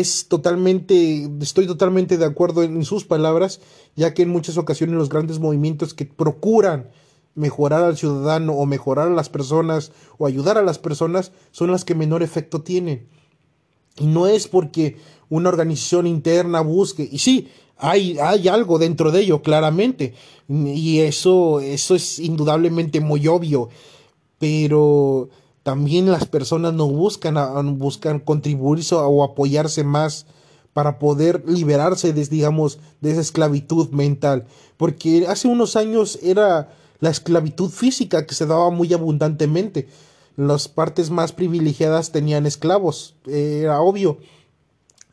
es 0.00 0.26
totalmente, 0.28 1.28
estoy 1.42 1.66
totalmente 1.66 2.16
de 2.16 2.24
acuerdo 2.24 2.62
en, 2.62 2.82
sus 2.84 3.04
palabras, 3.04 3.60
ya 3.94 4.14
que 4.14 4.22
en 4.22 4.30
muchas 4.30 4.56
ocasiones 4.56 4.96
los 4.96 5.10
grandes 5.10 5.38
movimientos 5.38 5.92
que 5.92 6.06
procuran 6.06 6.88
mejorar 7.34 7.82
al 7.82 7.98
ciudadano 7.98 8.54
o 8.54 8.64
mejorar 8.64 9.08
a 9.08 9.14
las 9.14 9.28
personas 9.28 9.92
o 10.16 10.26
ayudar 10.26 10.56
a 10.56 10.62
las 10.62 10.78
personas 10.78 11.32
son 11.50 11.70
las 11.70 11.84
que 11.84 11.94
menor 11.94 12.22
efecto 12.22 12.62
tienen. 12.62 13.06
Y 13.98 14.06
no 14.06 14.26
es 14.26 14.48
porque 14.48 14.96
una 15.28 15.50
organización 15.50 16.06
interna 16.06 16.62
busque, 16.62 17.06
y 17.10 17.18
sí, 17.18 17.48
hay, 17.76 18.18
hay 18.18 18.48
algo 18.48 18.78
dentro 18.78 19.10
de 19.10 19.20
ello, 19.20 19.42
claramente, 19.42 20.14
y 20.48 21.00
eso, 21.00 21.60
eso 21.60 21.94
es 21.94 22.18
indudablemente 22.18 23.00
muy 23.00 23.26
obvio, 23.28 23.68
pero 24.38 25.28
también 25.62 26.10
las 26.10 26.26
personas 26.26 26.74
no 26.74 26.88
buscan, 26.88 27.78
buscan 27.78 28.18
contribuirse 28.18 28.94
o 28.94 29.22
apoyarse 29.22 29.84
más 29.84 30.26
para 30.72 30.98
poder 30.98 31.44
liberarse 31.46 32.12
de, 32.12 32.24
digamos, 32.26 32.78
de 33.00 33.12
esa 33.12 33.20
esclavitud 33.20 33.90
mental. 33.90 34.46
Porque 34.76 35.26
hace 35.26 35.48
unos 35.48 35.76
años 35.76 36.18
era 36.22 36.74
la 37.00 37.10
esclavitud 37.10 37.70
física 37.70 38.26
que 38.26 38.34
se 38.34 38.46
daba 38.46 38.70
muy 38.70 38.92
abundantemente. 38.92 39.88
Las 40.36 40.68
partes 40.68 41.10
más 41.10 41.32
privilegiadas 41.32 42.10
tenían 42.10 42.46
esclavos, 42.46 43.14
era 43.26 43.80
obvio. 43.80 44.18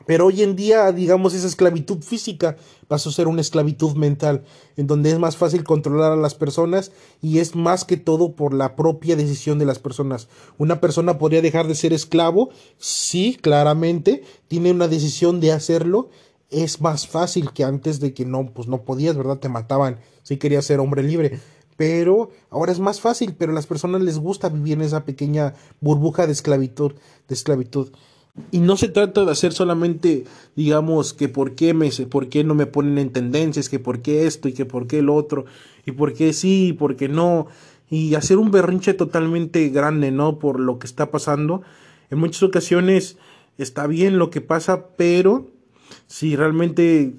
Pero 0.09 0.25
hoy 0.25 0.41
en 0.41 0.55
día, 0.55 0.91
digamos, 0.91 1.35
esa 1.35 1.45
esclavitud 1.45 2.01
física 2.01 2.57
pasó 2.87 3.09
a 3.09 3.13
ser 3.13 3.27
una 3.27 3.41
esclavitud 3.41 3.95
mental, 3.95 4.43
en 4.75 4.87
donde 4.87 5.11
es 5.11 5.19
más 5.19 5.37
fácil 5.37 5.63
controlar 5.63 6.11
a 6.11 6.15
las 6.15 6.33
personas 6.33 6.91
y 7.21 7.37
es 7.37 7.55
más 7.55 7.85
que 7.85 7.95
todo 7.95 8.31
por 8.31 8.55
la 8.55 8.75
propia 8.75 9.15
decisión 9.15 9.59
de 9.59 9.65
las 9.65 9.77
personas. 9.77 10.27
Una 10.57 10.81
persona 10.81 11.19
podría 11.19 11.43
dejar 11.43 11.67
de 11.67 11.75
ser 11.75 11.93
esclavo, 11.93 12.49
sí, 12.79 13.37
claramente, 13.39 14.23
tiene 14.47 14.71
una 14.71 14.87
decisión 14.87 15.39
de 15.41 15.51
hacerlo, 15.51 16.09
es 16.49 16.81
más 16.81 17.07
fácil 17.07 17.51
que 17.51 17.63
antes 17.63 17.99
de 17.99 18.11
que 18.11 18.25
no, 18.25 18.51
pues 18.51 18.67
no 18.67 18.81
podías, 18.81 19.15
¿verdad? 19.15 19.37
Te 19.37 19.47
mataban 19.47 19.99
si 20.23 20.37
querías 20.37 20.65
ser 20.65 20.79
hombre 20.79 21.03
libre. 21.03 21.39
Pero 21.77 22.31
ahora 22.49 22.71
es 22.71 22.79
más 22.79 22.99
fácil, 22.99 23.35
pero 23.37 23.51
a 23.51 23.55
las 23.55 23.67
personas 23.67 24.01
les 24.01 24.17
gusta 24.17 24.49
vivir 24.49 24.73
en 24.73 24.81
esa 24.81 25.05
pequeña 25.05 25.53
burbuja 25.81 26.25
de 26.25 26.33
esclavitud, 26.33 26.93
de 27.27 27.35
esclavitud. 27.35 27.91
Y 28.51 28.59
no 28.59 28.77
se 28.77 28.89
trata 28.89 29.25
de 29.25 29.31
hacer 29.31 29.53
solamente, 29.53 30.25
digamos, 30.55 31.13
que 31.13 31.29
por 31.29 31.55
qué, 31.55 31.73
me, 31.73 31.89
por 32.09 32.29
qué 32.29 32.43
no 32.43 32.55
me 32.55 32.65
ponen 32.65 32.97
en 32.97 33.11
tendencias, 33.11 33.69
que 33.69 33.79
por 33.79 34.01
qué 34.01 34.27
esto 34.27 34.47
y 34.47 34.53
que 34.53 34.65
por 34.65 34.87
qué 34.87 34.99
el 34.99 35.09
otro, 35.09 35.45
y 35.85 35.91
por 35.91 36.13
qué 36.13 36.33
sí 36.33 36.67
y 36.67 36.73
por 36.73 36.95
qué 36.95 37.07
no, 37.07 37.47
y 37.89 38.15
hacer 38.15 38.37
un 38.37 38.51
berrinche 38.51 38.93
totalmente 38.93 39.69
grande, 39.69 40.11
¿no? 40.11 40.39
Por 40.39 40.59
lo 40.59 40.79
que 40.79 40.87
está 40.87 41.11
pasando. 41.11 41.61
En 42.09 42.19
muchas 42.19 42.43
ocasiones 42.43 43.17
está 43.57 43.87
bien 43.87 44.17
lo 44.17 44.29
que 44.29 44.41
pasa, 44.41 44.87
pero 44.95 45.47
si 46.07 46.35
realmente 46.35 47.13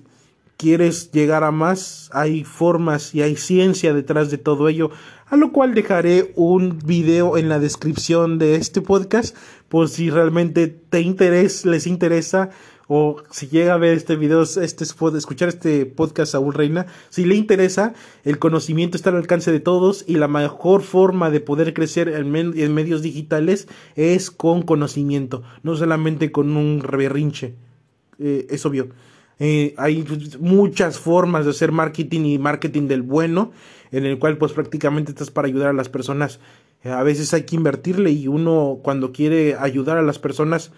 quieres 0.60 1.10
llegar 1.10 1.42
a 1.42 1.50
más, 1.50 2.10
hay 2.12 2.44
formas 2.44 3.14
y 3.14 3.22
hay 3.22 3.36
ciencia 3.36 3.94
detrás 3.94 4.30
de 4.30 4.36
todo 4.36 4.68
ello, 4.68 4.90
a 5.26 5.36
lo 5.36 5.52
cual 5.52 5.74
dejaré 5.74 6.32
un 6.36 6.78
video 6.84 7.38
en 7.38 7.48
la 7.48 7.58
descripción 7.58 8.38
de 8.38 8.56
este 8.56 8.82
podcast 8.82 9.34
por 9.70 9.88
si 9.88 10.10
realmente 10.10 10.66
te 10.66 11.00
interesa, 11.00 11.70
les 11.70 11.86
interesa 11.86 12.50
o 12.88 13.22
si 13.30 13.46
llega 13.46 13.72
a 13.72 13.76
ver 13.76 13.96
este 13.96 14.16
video, 14.16 14.42
este, 14.42 14.82
escuchar 14.82 15.48
este 15.48 15.86
podcast 15.86 16.32
Saúl 16.32 16.52
Reina, 16.52 16.86
si 17.08 17.24
le 17.24 17.36
interesa, 17.36 17.94
el 18.24 18.40
conocimiento 18.40 18.96
está 18.96 19.10
al 19.10 19.16
alcance 19.16 19.52
de 19.52 19.60
todos 19.60 20.04
y 20.08 20.16
la 20.16 20.26
mejor 20.26 20.82
forma 20.82 21.30
de 21.30 21.38
poder 21.38 21.72
crecer 21.72 22.08
en, 22.08 22.34
en 22.34 22.74
medios 22.74 23.00
digitales 23.00 23.68
es 23.94 24.32
con 24.32 24.62
conocimiento, 24.62 25.44
no 25.62 25.76
solamente 25.76 26.32
con 26.32 26.56
un 26.56 26.80
berrinche, 26.80 27.54
eh, 28.18 28.48
es 28.50 28.66
obvio. 28.66 28.88
Eh, 29.38 29.72
hay 29.78 30.04
muchas 30.40 30.98
formas 30.98 31.44
de 31.44 31.52
hacer 31.52 31.70
marketing 31.70 32.22
y 32.22 32.38
marketing 32.38 32.88
del 32.88 33.02
bueno, 33.02 33.52
en 33.92 34.04
el 34.04 34.18
cual 34.18 34.36
pues 34.36 34.52
prácticamente 34.52 35.12
estás 35.12 35.30
para 35.30 35.46
ayudar 35.46 35.68
a 35.68 35.72
las 35.74 35.88
personas. 35.88 36.40
Eh, 36.82 36.90
a 36.90 37.02
veces 37.02 37.34
hay 37.34 37.42
que 37.42 37.56
invertirle 37.56 38.10
y 38.10 38.28
uno 38.28 38.78
cuando 38.82 39.12
quiere 39.12 39.56
ayudar 39.56 39.98
a 39.98 40.02
las 40.02 40.18
personas 40.18 40.72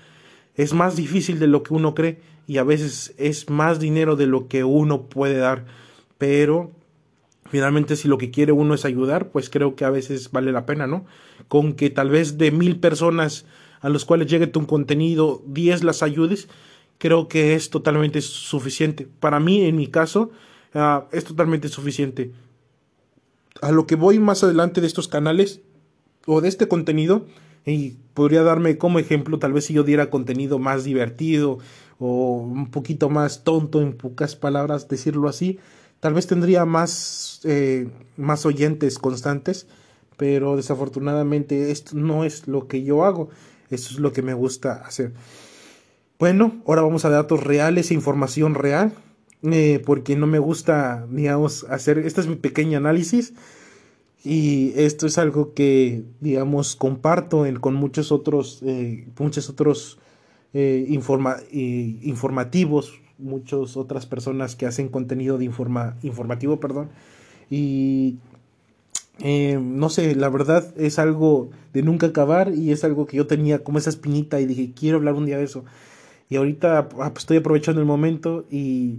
es 0.56 0.72
más 0.72 0.96
difícil 0.96 1.38
de 1.38 1.46
lo 1.46 1.62
que 1.62 1.74
uno 1.74 1.94
cree 1.94 2.20
y 2.46 2.58
a 2.58 2.64
veces 2.64 3.14
es 3.18 3.48
más 3.48 3.78
dinero 3.78 4.16
de 4.16 4.26
lo 4.26 4.48
que 4.48 4.64
uno 4.64 5.02
puede 5.08 5.38
dar. 5.38 5.64
Pero 6.18 6.72
finalmente 7.50 7.96
si 7.96 8.08
lo 8.08 8.18
que 8.18 8.30
quiere 8.30 8.52
uno 8.52 8.74
es 8.74 8.84
ayudar, 8.84 9.30
pues 9.30 9.48
creo 9.48 9.76
que 9.76 9.84
a 9.84 9.90
veces 9.90 10.30
vale 10.32 10.52
la 10.52 10.66
pena, 10.66 10.86
¿no? 10.86 11.04
Con 11.48 11.74
que 11.74 11.90
tal 11.90 12.10
vez 12.10 12.38
de 12.38 12.50
mil 12.50 12.80
personas 12.80 13.44
a 13.80 13.88
los 13.88 14.04
cuales 14.04 14.28
llegue 14.28 14.46
tu 14.46 14.66
contenido, 14.66 15.42
diez 15.46 15.82
las 15.82 16.02
ayudes, 16.02 16.48
creo 16.98 17.28
que 17.28 17.54
es 17.54 17.68
totalmente 17.70 18.20
suficiente. 18.20 19.08
Para 19.18 19.40
mí, 19.40 19.64
en 19.64 19.76
mi 19.76 19.88
caso, 19.88 20.30
ah, 20.72 21.06
es 21.10 21.24
totalmente 21.24 21.68
suficiente. 21.68 22.32
A 23.60 23.72
lo 23.72 23.86
que 23.86 23.96
voy 23.96 24.18
más 24.18 24.44
adelante 24.44 24.80
de 24.80 24.86
estos 24.86 25.08
canales 25.08 25.62
o 26.26 26.40
de 26.40 26.48
este 26.48 26.68
contenido, 26.68 27.26
y 27.64 27.96
podría 28.14 28.42
darme 28.42 28.78
como 28.78 28.98
ejemplo, 28.98 29.38
tal 29.38 29.52
vez 29.52 29.66
si 29.66 29.74
yo 29.74 29.84
diera 29.84 30.10
contenido 30.10 30.58
más 30.58 30.84
divertido 30.84 31.58
o 31.98 32.38
un 32.38 32.70
poquito 32.70 33.08
más 33.08 33.44
tonto, 33.44 33.80
en 33.80 33.92
pocas 33.92 34.34
palabras, 34.34 34.88
decirlo 34.88 35.28
así, 35.28 35.58
tal 36.00 36.14
vez 36.14 36.26
tendría 36.26 36.64
más, 36.64 37.40
eh, 37.44 37.88
más 38.16 38.44
oyentes 38.44 38.98
constantes, 38.98 39.66
pero 40.16 40.56
desafortunadamente 40.56 41.70
esto 41.70 41.96
no 41.96 42.24
es 42.24 42.48
lo 42.48 42.66
que 42.66 42.82
yo 42.82 43.04
hago, 43.04 43.30
esto 43.70 43.90
es 43.94 44.00
lo 44.00 44.12
que 44.12 44.22
me 44.22 44.34
gusta 44.34 44.82
hacer. 44.84 45.12
Bueno, 46.18 46.60
ahora 46.66 46.82
vamos 46.82 47.04
a 47.04 47.10
datos 47.10 47.42
reales 47.42 47.90
e 47.90 47.94
información 47.94 48.54
real, 48.54 48.92
eh, 49.42 49.82
porque 49.84 50.16
no 50.16 50.26
me 50.26 50.38
gusta, 50.38 51.06
digamos, 51.10 51.64
hacer, 51.68 51.98
este 51.98 52.20
es 52.20 52.26
mi 52.26 52.36
pequeño 52.36 52.78
análisis 52.78 53.34
y 54.24 54.72
esto 54.76 55.06
es 55.06 55.18
algo 55.18 55.54
que, 55.54 56.04
digamos, 56.20 56.76
comparto 56.76 57.44
con 57.60 57.74
muchos 57.74 58.12
otros, 58.12 58.62
eh, 58.64 59.08
muchos 59.18 59.50
otros 59.50 59.98
eh, 60.54 60.86
informativos, 60.88 63.00
muchas 63.18 63.76
otras 63.76 64.06
personas 64.06 64.54
que 64.54 64.66
hacen 64.66 64.88
contenido 64.88 65.38
de 65.38 65.44
informa, 65.44 65.96
informativo, 66.02 66.60
perdón, 66.60 66.90
y 67.50 68.18
no 69.60 69.88
sé, 69.88 70.14
la 70.14 70.28
verdad 70.28 70.72
es 70.76 70.98
algo 70.98 71.50
de 71.72 71.82
nunca 71.82 72.08
acabar 72.08 72.52
y 72.54 72.72
es 72.72 72.84
algo 72.84 73.06
que 73.06 73.16
yo 73.16 73.26
tenía 73.26 73.62
como 73.62 73.78
esa 73.78 73.90
espinita 73.90 74.40
y 74.40 74.46
dije, 74.46 74.72
quiero 74.74 74.98
hablar 74.98 75.14
un 75.14 75.26
día 75.26 75.38
de 75.38 75.44
eso. 75.44 75.64
Y 76.28 76.36
ahorita 76.36 76.78
ah, 76.78 76.88
pues, 76.88 77.18
estoy 77.18 77.38
aprovechando 77.38 77.80
el 77.80 77.86
momento 77.86 78.44
y, 78.50 78.98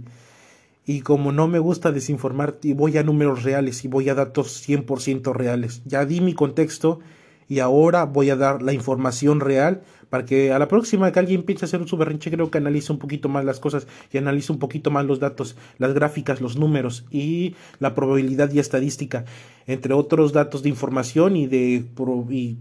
y 0.86 1.00
como 1.00 1.32
no 1.32 1.48
me 1.48 1.58
gusta 1.58 1.92
desinformar, 1.92 2.58
voy 2.74 2.98
a 2.98 3.02
números 3.02 3.42
reales 3.42 3.84
y 3.84 3.88
voy 3.88 4.08
a 4.08 4.14
datos 4.14 4.66
100% 4.68 5.32
reales. 5.32 5.82
Ya 5.84 6.04
di 6.04 6.20
mi 6.20 6.34
contexto 6.34 7.00
y 7.48 7.60
ahora 7.60 8.04
voy 8.04 8.30
a 8.30 8.36
dar 8.36 8.62
la 8.62 8.72
información 8.72 9.40
real 9.40 9.82
para 10.10 10.24
que 10.24 10.52
a 10.52 10.58
la 10.58 10.68
próxima 10.68 11.10
que 11.12 11.18
alguien 11.18 11.42
piense 11.42 11.64
hacer 11.64 11.80
un 11.80 11.88
superrinche 11.88 12.30
creo 12.30 12.50
que 12.50 12.58
analice 12.58 12.92
un 12.92 12.98
poquito 12.98 13.28
más 13.28 13.44
las 13.44 13.60
cosas 13.60 13.86
y 14.12 14.18
analice 14.18 14.52
un 14.52 14.58
poquito 14.58 14.90
más 14.90 15.04
los 15.06 15.20
datos, 15.20 15.56
las 15.78 15.94
gráficas, 15.94 16.40
los 16.40 16.56
números 16.56 17.04
y 17.10 17.54
la 17.80 17.94
probabilidad 17.94 18.52
y 18.52 18.58
estadística, 18.58 19.24
entre 19.66 19.94
otros 19.94 20.32
datos 20.32 20.62
de 20.62 20.68
información 20.68 21.36
y 21.36 21.46
de 21.46 21.84
y 22.30 22.58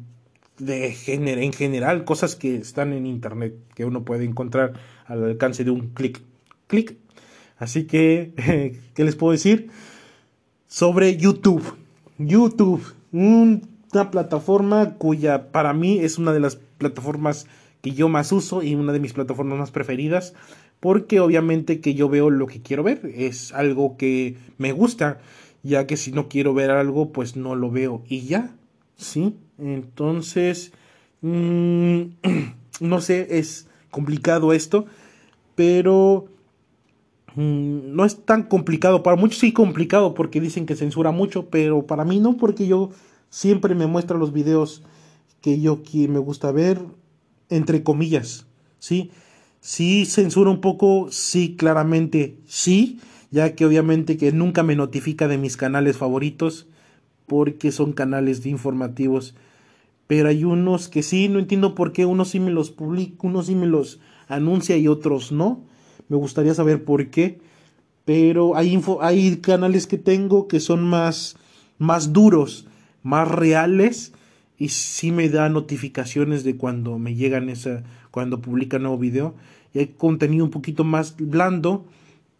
de 0.59 0.95
en 1.07 1.53
general, 1.53 2.05
cosas 2.05 2.35
que 2.35 2.55
están 2.55 2.93
en 2.93 3.05
internet, 3.05 3.55
que 3.75 3.85
uno 3.85 4.03
puede 4.03 4.25
encontrar 4.25 4.73
al 5.05 5.23
alcance 5.23 5.63
de 5.63 5.71
un 5.71 5.89
clic. 5.89 6.21
Clic. 6.67 7.02
Así 7.57 7.85
que, 7.85 8.33
¿qué 8.93 9.03
les 9.03 9.15
puedo 9.15 9.31
decir? 9.31 9.69
Sobre 10.67 11.17
YouTube. 11.17 11.77
YouTube, 12.17 12.83
una 13.11 14.11
plataforma 14.11 14.95
cuya 14.95 15.51
para 15.51 15.73
mí 15.73 15.99
es 15.99 16.17
una 16.17 16.33
de 16.33 16.39
las 16.39 16.55
plataformas 16.55 17.47
que 17.81 17.91
yo 17.91 18.07
más 18.07 18.31
uso 18.31 18.63
y 18.63 18.75
una 18.75 18.93
de 18.93 18.99
mis 18.99 19.13
plataformas 19.13 19.59
más 19.59 19.71
preferidas, 19.71 20.33
porque 20.79 21.19
obviamente 21.19 21.81
que 21.81 21.93
yo 21.93 22.09
veo 22.09 22.29
lo 22.29 22.47
que 22.47 22.61
quiero 22.61 22.83
ver, 22.83 23.11
es 23.13 23.51
algo 23.53 23.97
que 23.97 24.37
me 24.57 24.71
gusta, 24.71 25.19
ya 25.63 25.85
que 25.85 25.97
si 25.97 26.11
no 26.11 26.29
quiero 26.29 26.53
ver 26.53 26.71
algo, 26.71 27.11
pues 27.11 27.35
no 27.35 27.55
lo 27.55 27.71
veo 27.71 28.03
y 28.07 28.21
ya, 28.21 28.55
¿sí? 28.95 29.35
Entonces, 29.57 30.71
mm, 31.21 32.01
no 32.79 33.01
sé, 33.01 33.37
es 33.37 33.67
complicado 33.91 34.53
esto, 34.53 34.85
pero 35.55 36.27
mm, 37.35 37.95
no 37.95 38.05
es 38.05 38.25
tan 38.25 38.43
complicado. 38.43 39.03
Para 39.03 39.17
muchos 39.17 39.39
sí 39.39 39.51
complicado 39.53 40.13
porque 40.13 40.41
dicen 40.41 40.65
que 40.65 40.75
censura 40.75 41.11
mucho, 41.11 41.49
pero 41.49 41.85
para 41.87 42.05
mí 42.05 42.19
no, 42.19 42.37
porque 42.37 42.67
yo 42.67 42.91
siempre 43.29 43.75
me 43.75 43.87
muestro 43.87 44.17
los 44.17 44.33
videos 44.33 44.83
que 45.41 45.59
yo 45.59 45.81
me 46.07 46.19
gusta 46.19 46.51
ver, 46.51 46.81
entre 47.49 47.83
comillas, 47.83 48.47
¿sí? 48.79 49.11
Sí 49.59 50.05
censura 50.05 50.49
un 50.49 50.61
poco, 50.61 51.07
sí, 51.11 51.55
claramente 51.57 52.37
sí, 52.45 52.99
ya 53.31 53.55
que 53.55 53.65
obviamente 53.65 54.17
que 54.17 54.31
nunca 54.31 54.63
me 54.63 54.75
notifica 54.75 55.27
de 55.27 55.37
mis 55.37 55.57
canales 55.57 55.97
favoritos 55.97 56.67
porque 57.27 57.71
son 57.71 57.93
canales 57.93 58.43
de 58.43 58.49
informativos. 58.49 59.35
Pero 60.07 60.29
hay 60.29 60.43
unos 60.43 60.89
que 60.89 61.01
sí, 61.01 61.29
no 61.29 61.39
entiendo 61.39 61.75
por 61.75 61.93
qué 61.93 62.05
unos 62.05 62.29
sí 62.29 62.39
me 62.39 62.51
los 62.51 62.71
publica, 62.71 63.15
unos 63.27 63.47
sí 63.47 63.55
me 63.55 63.67
los 63.67 63.99
anuncia 64.27 64.77
y 64.77 64.87
otros 64.87 65.31
no. 65.31 65.63
Me 66.09 66.17
gustaría 66.17 66.53
saber 66.53 66.83
por 66.83 67.09
qué. 67.09 67.39
Pero 68.05 68.55
hay, 68.55 68.73
info, 68.73 69.01
hay 69.01 69.37
canales 69.37 69.87
que 69.87 69.97
tengo 69.97 70.47
que 70.47 70.59
son 70.59 70.83
más, 70.83 71.37
más 71.77 72.11
duros, 72.11 72.67
más 73.01 73.27
reales 73.27 74.13
y 74.57 74.69
sí 74.69 75.11
me 75.11 75.29
da 75.29 75.49
notificaciones 75.49 76.43
de 76.43 76.57
cuando 76.57 76.99
me 76.99 77.15
llegan 77.15 77.49
esa, 77.49 77.83
cuando 78.11 78.41
publican 78.41 78.83
nuevo 78.83 78.97
video. 78.97 79.35
Y 79.73 79.79
hay 79.79 79.87
contenido 79.87 80.43
un 80.43 80.51
poquito 80.51 80.83
más 80.83 81.15
blando 81.17 81.85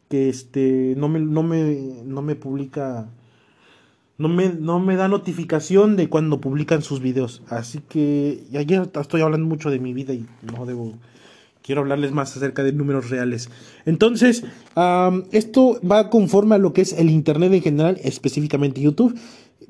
que 0.09 0.29
este 0.29 0.93
no 0.97 1.09
me, 1.09 1.19
no 1.19 1.43
me, 1.43 2.03
no 2.05 2.21
me 2.21 2.35
publica 2.35 3.09
no 4.17 4.29
me, 4.29 4.49
no 4.49 4.79
me 4.79 4.95
da 4.95 5.07
notificación 5.07 5.95
de 5.95 6.07
cuando 6.07 6.39
publican 6.39 6.81
sus 6.81 6.99
videos. 7.01 7.41
Así 7.49 7.79
que 7.79 8.43
ayer 8.57 8.89
estoy 8.93 9.21
hablando 9.21 9.47
mucho 9.47 9.69
de 9.69 9.79
mi 9.79 9.93
vida 9.93 10.13
y 10.13 10.25
no 10.55 10.65
debo. 10.65 10.93
Quiero 11.63 11.79
hablarles 11.79 12.11
más 12.11 12.35
acerca 12.35 12.61
de 12.61 12.73
números 12.73 13.09
reales. 13.09 13.49
Entonces, 13.85 14.43
esto 15.31 15.79
va 15.89 16.09
conforme 16.09 16.55
a 16.55 16.57
lo 16.57 16.73
que 16.73 16.81
es 16.81 16.91
el 16.91 17.09
Internet 17.09 17.53
en 17.53 17.61
general, 17.61 17.99
específicamente 18.03 18.81
YouTube. 18.81 19.17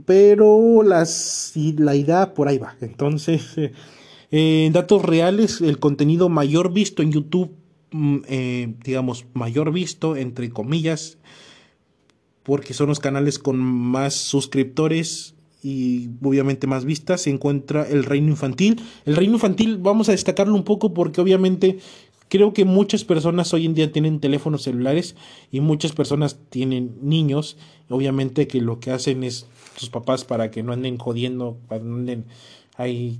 Pero 0.06 0.82
las, 0.82 1.54
la 1.56 1.96
idea 1.96 2.34
por 2.34 2.48
ahí 2.48 2.58
va. 2.58 2.76
Entonces, 2.82 3.44
eh, 3.58 3.72
en 4.32 4.74
datos 4.74 5.04
reales, 5.04 5.62
el 5.62 5.78
contenido 5.78 6.30
mayor 6.30 6.74
visto 6.74 7.04
en 7.04 7.12
YouTube, 7.12 7.52
mm, 7.92 8.18
eh, 8.28 8.74
digamos, 8.84 9.28
mayor 9.34 9.72
visto, 9.72 10.16
entre 10.16 10.50
comillas, 10.50 11.20
porque 12.42 12.74
son 12.74 12.88
los 12.88 13.00
canales 13.00 13.38
con 13.38 13.60
más 13.60 14.16
suscriptores 14.16 15.36
y 15.64 16.10
obviamente 16.22 16.68
más 16.68 16.84
vistas, 16.84 17.22
se 17.22 17.30
encuentra 17.30 17.88
el 17.88 18.04
reino 18.04 18.28
infantil. 18.28 18.82
El 19.06 19.16
reino 19.16 19.34
infantil 19.34 19.78
vamos 19.78 20.10
a 20.10 20.12
destacarlo 20.12 20.54
un 20.54 20.64
poco 20.64 20.94
porque 20.94 21.22
obviamente 21.22 21.80
creo 22.28 22.54
que 22.54 22.66
muchas 22.66 23.06
personas 23.06 23.54
hoy 23.54 23.66
en 23.66 23.74
día 23.74 23.92
tienen 23.92 24.20
teléfonos 24.20 24.64
celulares 24.64 25.16
y 25.52 25.62
muchas 25.62 25.94
personas 25.94 26.38
tienen 26.50 26.98
niños, 27.02 27.58
obviamente 27.90 28.48
que 28.48 28.60
lo 28.60 28.80
que 28.80 28.92
hacen 28.92 29.24
es 29.24 29.46
sus 29.78 29.90
papás 29.90 30.26
para 30.26 30.52
que 30.52 30.64
no 30.64 30.74
anden 30.74 30.98
jodiendo, 30.98 31.58
para 31.68 31.84
no 31.84 31.96
anden 31.96 32.26
ahí 32.76 33.20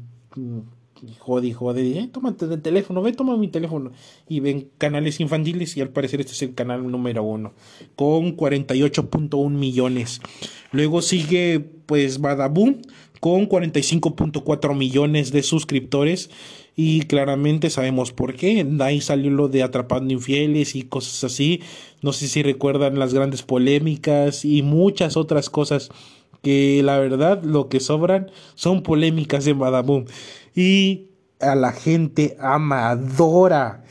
mm, 1.04 1.20
jode 1.20 1.48
y 1.48 1.54
jode, 1.54 2.00
eh, 2.00 2.10
tómate 2.12 2.46
el 2.46 2.62
teléfono, 2.62 3.02
ve, 3.02 3.14
toma 3.14 3.38
mi 3.38 3.48
teléfono. 3.48 3.92
Y 4.28 4.40
ven 4.40 4.70
canales 4.78 5.20
infantiles 5.20 5.78
y 5.78 5.82
al 5.82 5.90
parecer 5.90 6.22
este 6.22 6.34
es 6.34 6.42
el 6.42 6.54
canal 6.56 6.90
número 6.90 7.24
uno, 7.24 7.54
con 7.96 8.36
48.1 8.36 9.50
millones. 9.50 10.22
Luego 10.72 11.02
sigue 11.02 11.60
pues 11.86 12.20
Badaboom 12.20 12.82
con 13.20 13.48
45.4 13.48 14.76
millones 14.76 15.32
de 15.32 15.44
suscriptores 15.44 16.30
y 16.76 17.04
claramente 17.04 17.70
sabemos 17.70 18.12
por 18.12 18.36
qué. 18.36 18.68
Ahí 18.82 19.00
salió 19.00 19.32
lo 19.32 19.48
de 19.48 19.64
Atrapando 19.64 20.14
Infieles 20.14 20.76
y 20.76 20.84
cosas 20.84 21.24
así. 21.24 21.62
No 22.02 22.12
sé 22.12 22.28
si 22.28 22.44
recuerdan 22.44 23.00
las 23.00 23.14
grandes 23.14 23.42
polémicas 23.44 24.44
y 24.44 24.62
muchas 24.62 25.16
otras 25.16 25.50
cosas 25.50 25.90
que 26.44 26.82
la 26.84 27.00
verdad 27.00 27.42
lo 27.42 27.70
que 27.70 27.80
sobran 27.80 28.30
son 28.54 28.84
polémicas 28.84 29.48
en 29.48 29.58
Badaboom 29.58 30.06
y 30.54 31.08
a 31.40 31.56
la 31.56 31.72
gente 31.72 32.38
ama, 32.40 32.90
adora, 32.90 33.84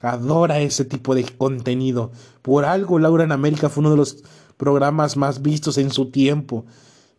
adora 0.00 0.60
ese 0.60 0.84
tipo 0.84 1.14
de 1.14 1.24
contenido. 1.24 2.12
Por 2.42 2.66
algo 2.66 2.98
Laura 2.98 3.24
en 3.24 3.32
América 3.32 3.70
fue 3.70 3.80
uno 3.80 3.90
de 3.90 3.96
los 3.96 4.22
programas 4.58 5.16
más 5.16 5.42
vistos 5.42 5.78
en 5.78 5.90
su 5.90 6.10
tiempo. 6.10 6.66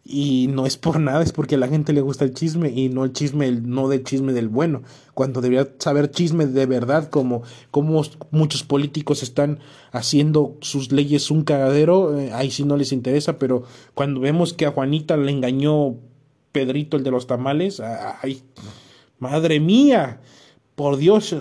Y 0.07 0.47
no 0.49 0.67
es 0.67 0.77
por 0.77 0.99
nada, 0.99 1.23
es 1.23 1.31
porque 1.31 1.55
a 1.55 1.57
la 1.57 1.67
gente 1.67 1.91
le 1.91 2.01
gusta 2.01 2.25
el 2.25 2.33
chisme 2.35 2.69
y 2.69 2.89
no 2.89 3.05
el 3.05 3.11
chisme, 3.11 3.47
el, 3.47 3.67
no 3.67 3.89
del 3.89 4.03
chisme 4.03 4.33
del 4.33 4.49
bueno. 4.49 4.83
Cuando 5.15 5.41
debería 5.41 5.67
saber 5.79 6.11
chisme 6.11 6.45
de 6.45 6.67
verdad, 6.67 7.09
como, 7.09 7.41
como 7.71 8.03
muchos 8.29 8.63
políticos 8.63 9.23
están 9.23 9.59
haciendo 9.91 10.57
sus 10.61 10.91
leyes 10.91 11.31
un 11.31 11.43
cagadero, 11.43 12.19
eh, 12.19 12.31
ahí 12.33 12.51
sí 12.51 12.65
no 12.65 12.77
les 12.77 12.91
interesa, 12.91 13.39
pero 13.39 13.63
cuando 13.95 14.19
vemos 14.19 14.53
que 14.53 14.67
a 14.67 14.71
Juanita 14.71 15.17
le 15.17 15.31
engañó 15.31 15.95
Pedrito, 16.51 16.97
el 16.97 17.03
de 17.03 17.09
los 17.11 17.25
tamales, 17.25 17.81
ay, 17.81 18.43
madre 19.17 19.59
mía, 19.59 20.21
por 20.75 20.97
Dios, 20.97 21.33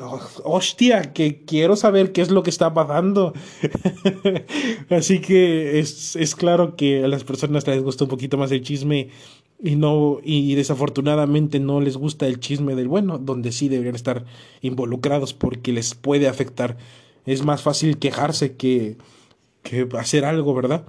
hostia, 0.44 1.12
que 1.12 1.44
quiero 1.44 1.74
saber 1.74 2.12
qué 2.12 2.22
es 2.22 2.30
lo 2.30 2.44
que 2.44 2.50
está 2.50 2.72
pasando. 2.72 3.34
Así 4.90 5.20
que 5.20 5.80
es, 5.80 6.14
es, 6.14 6.36
claro 6.36 6.76
que 6.76 7.04
a 7.04 7.08
las 7.08 7.24
personas 7.24 7.66
les 7.66 7.82
gusta 7.82 8.04
un 8.04 8.10
poquito 8.10 8.38
más 8.38 8.52
el 8.52 8.62
chisme 8.62 9.08
y 9.60 9.74
no, 9.74 10.20
y 10.22 10.54
desafortunadamente 10.54 11.58
no 11.58 11.80
les 11.80 11.96
gusta 11.96 12.28
el 12.28 12.38
chisme 12.38 12.76
del 12.76 12.86
bueno, 12.86 13.18
donde 13.18 13.50
sí 13.50 13.68
deberían 13.68 13.96
estar 13.96 14.24
involucrados 14.60 15.34
porque 15.34 15.72
les 15.72 15.94
puede 15.96 16.28
afectar. 16.28 16.76
Es 17.26 17.44
más 17.44 17.60
fácil 17.60 17.98
quejarse 17.98 18.54
que, 18.56 18.98
que 19.62 19.88
hacer 19.98 20.24
algo, 20.24 20.54
¿verdad? 20.54 20.84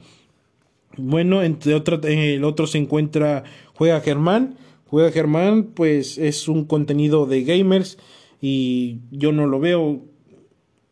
Bueno, 0.98 1.42
entre 1.42 1.74
otro, 1.74 2.00
el 2.04 2.44
otro 2.44 2.68
se 2.68 2.78
encuentra 2.78 3.44
Juega 3.74 4.02
Germán. 4.02 4.58
Juega 4.88 5.12
Germán, 5.12 5.64
pues 5.74 6.20
es 6.20 6.48
un 6.48 6.66
contenido 6.66 7.26
de 7.26 7.44
gamers 7.44 7.98
y 8.42 8.98
yo 9.12 9.32
no 9.32 9.48
lo 9.48 9.60
veo 9.60 10.02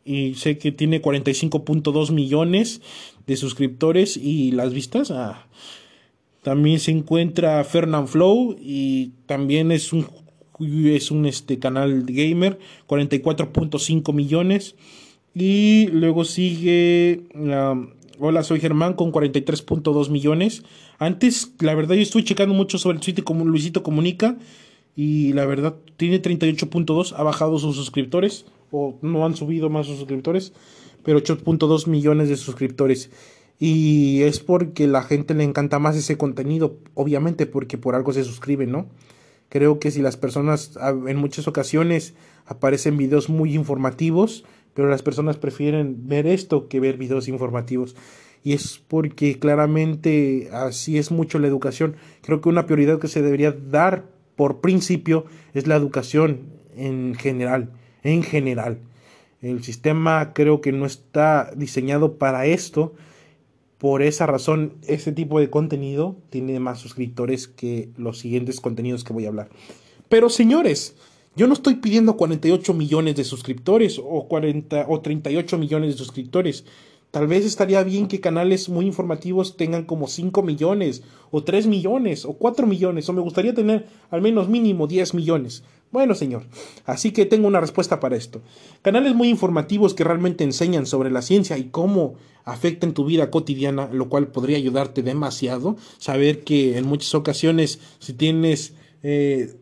y 0.04 0.34
sé 0.34 0.58
que 0.58 0.72
tiene 0.72 1.00
45.2 1.00 2.12
millones 2.12 2.82
de 3.26 3.36
suscriptores 3.36 4.16
y 4.16 4.52
las 4.52 4.72
vistas. 4.74 5.10
Ah. 5.10 5.46
También 6.42 6.78
se 6.78 6.90
encuentra 6.90 7.64
Fernand 7.64 8.08
Flow 8.08 8.56
y 8.60 9.12
también 9.26 9.72
es 9.72 9.92
un 9.92 10.06
es 10.60 11.10
un 11.10 11.26
este 11.26 11.58
canal 11.58 12.04
gamer 12.06 12.60
44.5 12.86 14.12
millones 14.12 14.76
y 15.34 15.88
luego 15.88 16.24
sigue 16.24 17.24
Hola, 18.20 18.44
soy 18.44 18.60
Germán 18.60 18.94
con 18.94 19.10
43.2 19.10 20.08
millones. 20.08 20.62
Antes, 20.98 21.52
la 21.58 21.74
verdad, 21.74 21.96
yo 21.96 22.02
estoy 22.02 22.22
checando 22.22 22.54
mucho 22.54 22.78
sobre 22.78 22.98
el 22.98 23.02
sitio 23.02 23.24
como 23.24 23.44
Luisito 23.44 23.82
Comunica 23.82 24.36
y 24.96 25.32
la 25.32 25.46
verdad 25.46 25.74
tiene 25.96 26.22
38.2, 26.22 27.14
ha 27.16 27.22
bajado 27.22 27.58
sus 27.58 27.76
suscriptores 27.76 28.46
o 28.70 28.98
no 29.02 29.24
han 29.24 29.36
subido 29.36 29.70
más 29.70 29.86
sus 29.86 29.98
suscriptores, 29.98 30.52
pero 31.02 31.20
8.2 31.20 31.86
millones 31.86 32.28
de 32.28 32.36
suscriptores. 32.36 33.10
Y 33.58 34.22
es 34.22 34.40
porque 34.40 34.86
la 34.86 35.02
gente 35.02 35.34
le 35.34 35.44
encanta 35.44 35.78
más 35.78 35.96
ese 35.96 36.16
contenido, 36.18 36.78
obviamente 36.94 37.46
porque 37.46 37.78
por 37.78 37.94
algo 37.94 38.12
se 38.12 38.24
suscriben, 38.24 38.72
¿no? 38.72 38.88
Creo 39.48 39.78
que 39.78 39.90
si 39.90 40.02
las 40.02 40.16
personas 40.16 40.76
en 41.06 41.16
muchas 41.16 41.46
ocasiones 41.46 42.14
aparecen 42.46 42.96
videos 42.96 43.28
muy 43.28 43.54
informativos, 43.54 44.44
pero 44.74 44.88
las 44.88 45.02
personas 45.02 45.36
prefieren 45.36 46.08
ver 46.08 46.26
esto 46.26 46.66
que 46.66 46.80
ver 46.80 46.96
videos 46.96 47.28
informativos. 47.28 47.94
Y 48.42 48.52
es 48.52 48.82
porque 48.88 49.38
claramente 49.38 50.50
así 50.52 50.98
es 50.98 51.12
mucho 51.12 51.38
la 51.38 51.46
educación. 51.46 51.96
Creo 52.22 52.40
que 52.40 52.48
una 52.48 52.66
prioridad 52.66 52.98
que 52.98 53.08
se 53.08 53.22
debería 53.22 53.52
dar 53.52 54.13
por 54.36 54.60
principio 54.60 55.26
es 55.52 55.66
la 55.66 55.76
educación 55.76 56.40
en 56.76 57.14
general, 57.14 57.70
en 58.02 58.22
general. 58.22 58.78
El 59.40 59.62
sistema 59.62 60.32
creo 60.32 60.60
que 60.60 60.72
no 60.72 60.86
está 60.86 61.50
diseñado 61.54 62.14
para 62.16 62.46
esto. 62.46 62.94
Por 63.78 64.02
esa 64.02 64.26
razón, 64.26 64.74
este 64.86 65.12
tipo 65.12 65.38
de 65.38 65.50
contenido 65.50 66.16
tiene 66.30 66.58
más 66.58 66.78
suscriptores 66.78 67.48
que 67.48 67.90
los 67.96 68.18
siguientes 68.18 68.60
contenidos 68.60 69.04
que 69.04 69.12
voy 69.12 69.26
a 69.26 69.28
hablar. 69.28 69.50
Pero 70.08 70.30
señores, 70.30 70.96
yo 71.36 71.46
no 71.46 71.54
estoy 71.54 71.74
pidiendo 71.74 72.16
48 72.16 72.72
millones 72.74 73.16
de 73.16 73.24
suscriptores 73.24 74.00
o 74.02 74.28
40 74.28 74.86
o 74.88 75.00
38 75.00 75.58
millones 75.58 75.90
de 75.92 75.98
suscriptores. 75.98 76.64
Tal 77.14 77.28
vez 77.28 77.44
estaría 77.44 77.84
bien 77.84 78.08
que 78.08 78.18
canales 78.18 78.68
muy 78.68 78.86
informativos 78.86 79.56
tengan 79.56 79.84
como 79.84 80.08
5 80.08 80.42
millones, 80.42 81.04
o 81.30 81.44
3 81.44 81.68
millones, 81.68 82.24
o 82.24 82.32
4 82.32 82.66
millones, 82.66 83.08
o 83.08 83.12
me 83.12 83.20
gustaría 83.20 83.54
tener 83.54 83.86
al 84.10 84.20
menos 84.20 84.48
mínimo 84.48 84.88
10 84.88 85.14
millones. 85.14 85.62
Bueno, 85.92 86.16
señor, 86.16 86.42
así 86.86 87.12
que 87.12 87.24
tengo 87.24 87.46
una 87.46 87.60
respuesta 87.60 88.00
para 88.00 88.16
esto. 88.16 88.42
Canales 88.82 89.14
muy 89.14 89.28
informativos 89.28 89.94
que 89.94 90.02
realmente 90.02 90.42
enseñan 90.42 90.86
sobre 90.86 91.08
la 91.12 91.22
ciencia 91.22 91.56
y 91.56 91.66
cómo 91.66 92.16
afecta 92.42 92.84
en 92.84 92.94
tu 92.94 93.04
vida 93.04 93.30
cotidiana, 93.30 93.88
lo 93.92 94.08
cual 94.08 94.26
podría 94.26 94.56
ayudarte 94.56 95.04
demasiado. 95.04 95.76
Saber 95.98 96.42
que 96.42 96.78
en 96.78 96.84
muchas 96.84 97.14
ocasiones, 97.14 97.78
si 98.00 98.14
tienes 98.14 98.74
eh, 99.04 99.54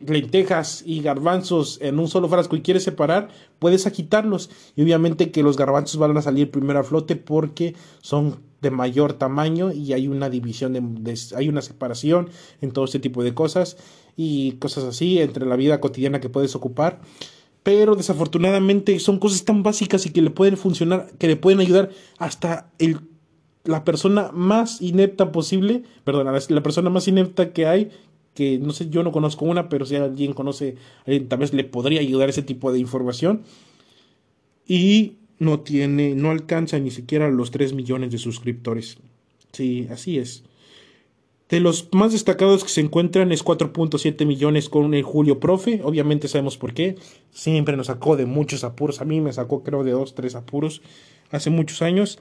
lentejas 0.00 0.82
y 0.86 1.00
garbanzos 1.00 1.78
en 1.82 1.98
un 1.98 2.08
solo 2.08 2.28
frasco 2.28 2.56
y 2.56 2.62
quieres 2.62 2.84
separar, 2.84 3.28
puedes 3.58 3.86
agitarlos. 3.86 4.50
Y 4.76 4.82
obviamente 4.82 5.30
que 5.30 5.42
los 5.42 5.56
garbanzos 5.56 5.98
van 5.98 6.16
a 6.16 6.22
salir 6.22 6.50
primero 6.50 6.78
a 6.78 6.84
flote 6.84 7.16
porque 7.16 7.74
son 8.00 8.36
de 8.60 8.70
mayor 8.70 9.12
tamaño 9.12 9.72
y 9.72 9.92
hay 9.92 10.08
una 10.08 10.30
división, 10.30 10.72
de, 10.72 11.18
hay 11.36 11.48
una 11.48 11.62
separación 11.62 12.28
en 12.60 12.72
todo 12.72 12.84
este 12.84 12.98
tipo 12.98 13.22
de 13.22 13.34
cosas 13.34 13.76
y 14.16 14.52
cosas 14.52 14.84
así 14.84 15.20
entre 15.20 15.46
la 15.46 15.56
vida 15.56 15.80
cotidiana 15.80 16.20
que 16.20 16.28
puedes 16.28 16.54
ocupar. 16.54 17.00
Pero 17.62 17.96
desafortunadamente 17.96 18.98
son 18.98 19.18
cosas 19.18 19.44
tan 19.44 19.62
básicas 19.62 20.06
y 20.06 20.10
que 20.10 20.22
le 20.22 20.30
pueden 20.30 20.56
funcionar, 20.56 21.10
que 21.18 21.26
le 21.26 21.36
pueden 21.36 21.60
ayudar 21.60 21.90
hasta 22.18 22.70
el 22.78 23.00
la 23.68 23.84
persona 23.84 24.30
más 24.32 24.80
inepta 24.80 25.30
posible, 25.30 25.82
perdón, 26.02 26.26
la 26.48 26.62
persona 26.62 26.88
más 26.88 27.06
inepta 27.06 27.52
que 27.52 27.66
hay, 27.66 27.90
que 28.38 28.56
no 28.60 28.72
sé, 28.72 28.88
yo 28.88 29.02
no 29.02 29.10
conozco 29.10 29.46
una, 29.46 29.68
pero 29.68 29.84
si 29.84 29.96
alguien 29.96 30.32
conoce, 30.32 30.76
eh, 31.06 31.18
tal 31.18 31.40
vez 31.40 31.52
le 31.52 31.64
podría 31.64 31.98
ayudar 31.98 32.28
ese 32.28 32.42
tipo 32.42 32.70
de 32.70 32.78
información. 32.78 33.42
Y 34.64 35.14
no 35.40 35.58
tiene, 35.58 36.14
no 36.14 36.30
alcanza 36.30 36.78
ni 36.78 36.92
siquiera 36.92 37.28
los 37.30 37.50
3 37.50 37.72
millones 37.72 38.12
de 38.12 38.18
suscriptores. 38.18 38.98
Sí, 39.50 39.88
así 39.90 40.18
es. 40.18 40.44
De 41.48 41.58
los 41.58 41.88
más 41.90 42.12
destacados 42.12 42.62
que 42.62 42.70
se 42.70 42.80
encuentran 42.80 43.32
es 43.32 43.44
4.7 43.44 44.24
millones 44.24 44.68
con 44.68 44.94
el 44.94 45.02
Julio 45.02 45.40
Profe. 45.40 45.80
Obviamente 45.82 46.28
sabemos 46.28 46.58
por 46.58 46.74
qué. 46.74 46.94
Siempre 47.32 47.76
nos 47.76 47.88
sacó 47.88 48.14
de 48.16 48.26
muchos 48.26 48.62
apuros. 48.62 49.00
A 49.00 49.04
mí 49.04 49.20
me 49.20 49.32
sacó 49.32 49.64
creo 49.64 49.82
de 49.82 49.90
2, 49.90 50.14
3 50.14 50.36
apuros 50.36 50.80
hace 51.32 51.50
muchos 51.50 51.82
años. 51.82 52.20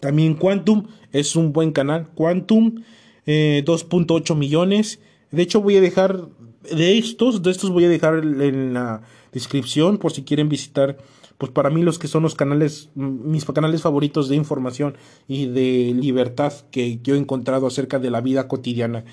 También 0.00 0.34
Quantum 0.34 0.86
es 1.12 1.34
un 1.34 1.54
buen 1.54 1.72
canal. 1.72 2.08
Quantum, 2.14 2.82
2.8 3.24 4.32
eh, 4.32 4.34
millones. 4.34 5.00
De 5.30 5.42
hecho, 5.42 5.60
voy 5.60 5.76
a 5.76 5.80
dejar 5.80 6.28
de 6.70 6.98
estos, 6.98 7.42
de 7.42 7.50
estos 7.50 7.70
voy 7.70 7.84
a 7.84 7.88
dejar 7.88 8.14
en 8.24 8.74
la 8.74 9.02
descripción 9.32 9.98
por 9.98 10.12
si 10.12 10.22
quieren 10.22 10.48
visitar, 10.48 10.98
pues 11.38 11.50
para 11.52 11.70
mí 11.70 11.82
los 11.82 11.98
que 11.98 12.08
son 12.08 12.22
los 12.22 12.34
canales, 12.34 12.90
mis 12.94 13.44
canales 13.44 13.82
favoritos 13.82 14.28
de 14.28 14.36
información 14.36 14.96
y 15.26 15.46
de 15.46 15.94
libertad 15.94 16.52
que 16.70 16.98
yo 17.02 17.14
he 17.14 17.18
encontrado 17.18 17.66
acerca 17.66 17.98
de 17.98 18.10
la 18.10 18.20
vida 18.20 18.48
cotidiana. 18.48 19.04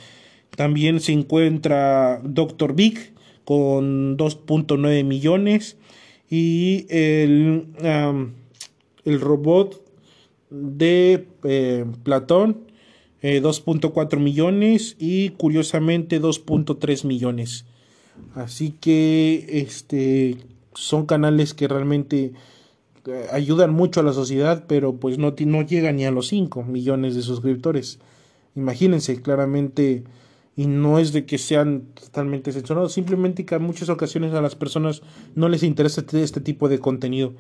También 0.56 1.00
se 1.00 1.14
encuentra 1.14 2.20
Doctor 2.24 2.74
Big 2.74 3.14
con 3.46 4.18
2.9 4.18 5.04
millones 5.04 5.78
y 6.30 6.86
el, 6.90 7.68
el 9.06 9.22
robot 9.22 9.82
de 10.50 11.28
eh, 11.44 11.86
Platón 12.04 12.67
2.4 13.22 14.14
eh, 14.14 14.18
millones 14.18 14.96
y 15.00 15.30
curiosamente 15.32 16.22
2.3 16.22 17.06
millones. 17.06 17.66
Así 18.36 18.72
que 18.72 19.46
este 19.50 20.38
son 20.74 21.06
canales 21.06 21.54
que 21.54 21.68
realmente 21.68 22.34
eh, 23.08 23.28
ayudan 23.32 23.74
mucho 23.74 24.00
a 24.00 24.04
la 24.04 24.14
sociedad, 24.14 24.66
pero 24.68 24.96
pues 24.98 25.18
no, 25.18 25.34
no 25.46 25.62
llegan 25.64 25.96
ni 25.96 26.06
a 26.06 26.12
los 26.12 26.28
5 26.28 26.64
millones 26.64 27.16
de 27.16 27.22
suscriptores. 27.22 28.00
Imagínense, 28.56 29.22
claramente, 29.22 30.04
y 30.56 30.68
no 30.68 31.00
es 31.00 31.14
de 31.14 31.26
que 31.26 31.38
sean 31.38 31.84
totalmente 31.94 32.52
censurados, 32.52 32.94
simplemente 32.94 33.46
que 33.46 33.56
en 33.56 33.64
muchas 33.64 33.90
ocasiones 33.90 34.34
a 34.34 34.42
las 34.42 34.56
personas 34.56 35.04
no 35.36 35.48
les 35.48 35.64
interesa 35.64 36.02
este, 36.02 36.22
este 36.24 36.42
tipo 36.42 36.68
de 36.68 36.80
contenido. 36.80 37.34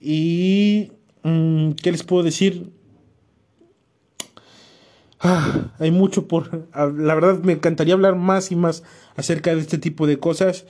Y, 0.00 0.92
mm, 1.22 1.72
¿qué 1.72 1.92
les 1.92 2.02
puedo 2.02 2.22
decir? 2.22 2.70
Ah, 5.22 5.72
hay 5.78 5.92
mucho 5.92 6.26
por... 6.26 6.66
La 6.74 7.14
verdad 7.14 7.38
me 7.42 7.52
encantaría 7.52 7.94
hablar 7.94 8.16
más 8.16 8.50
y 8.50 8.56
más 8.56 8.82
acerca 9.14 9.54
de 9.54 9.60
este 9.60 9.78
tipo 9.78 10.08
de 10.08 10.18
cosas, 10.18 10.66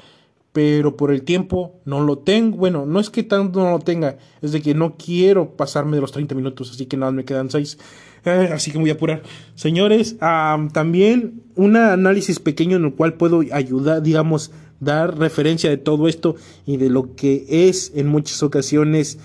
pero 0.52 0.96
por 0.98 1.10
el 1.10 1.22
tiempo 1.22 1.80
no 1.86 2.02
lo 2.02 2.18
tengo. 2.18 2.58
Bueno, 2.58 2.84
no 2.84 3.00
es 3.00 3.08
que 3.08 3.22
tanto 3.22 3.60
no 3.60 3.70
lo 3.70 3.78
tenga, 3.78 4.18
es 4.42 4.52
de 4.52 4.60
que 4.60 4.74
no 4.74 4.96
quiero 4.98 5.56
pasarme 5.56 5.96
de 5.96 6.02
los 6.02 6.12
30 6.12 6.34
minutos, 6.34 6.70
así 6.70 6.84
que 6.84 6.98
nada, 6.98 7.12
me 7.12 7.24
quedan 7.24 7.50
6. 7.50 7.78
Eh, 8.26 8.50
así 8.52 8.70
que 8.70 8.76
me 8.76 8.84
voy 8.84 8.90
a 8.90 8.94
apurar. 8.94 9.22
Señores, 9.54 10.16
también 10.18 11.42
un 11.56 11.76
análisis 11.76 12.38
pequeño 12.38 12.76
en 12.76 12.84
el 12.84 12.94
cual 12.94 13.14
puedo 13.14 13.42
ayudar, 13.52 14.02
digamos, 14.02 14.52
dar 14.80 15.18
referencia 15.18 15.70
de 15.70 15.78
todo 15.78 16.08
esto 16.08 16.36
y 16.66 16.76
de 16.76 16.90
lo 16.90 17.14
que 17.14 17.46
es 17.48 17.90
en 17.94 18.08
muchas 18.08 18.42
ocasiones 18.42 19.18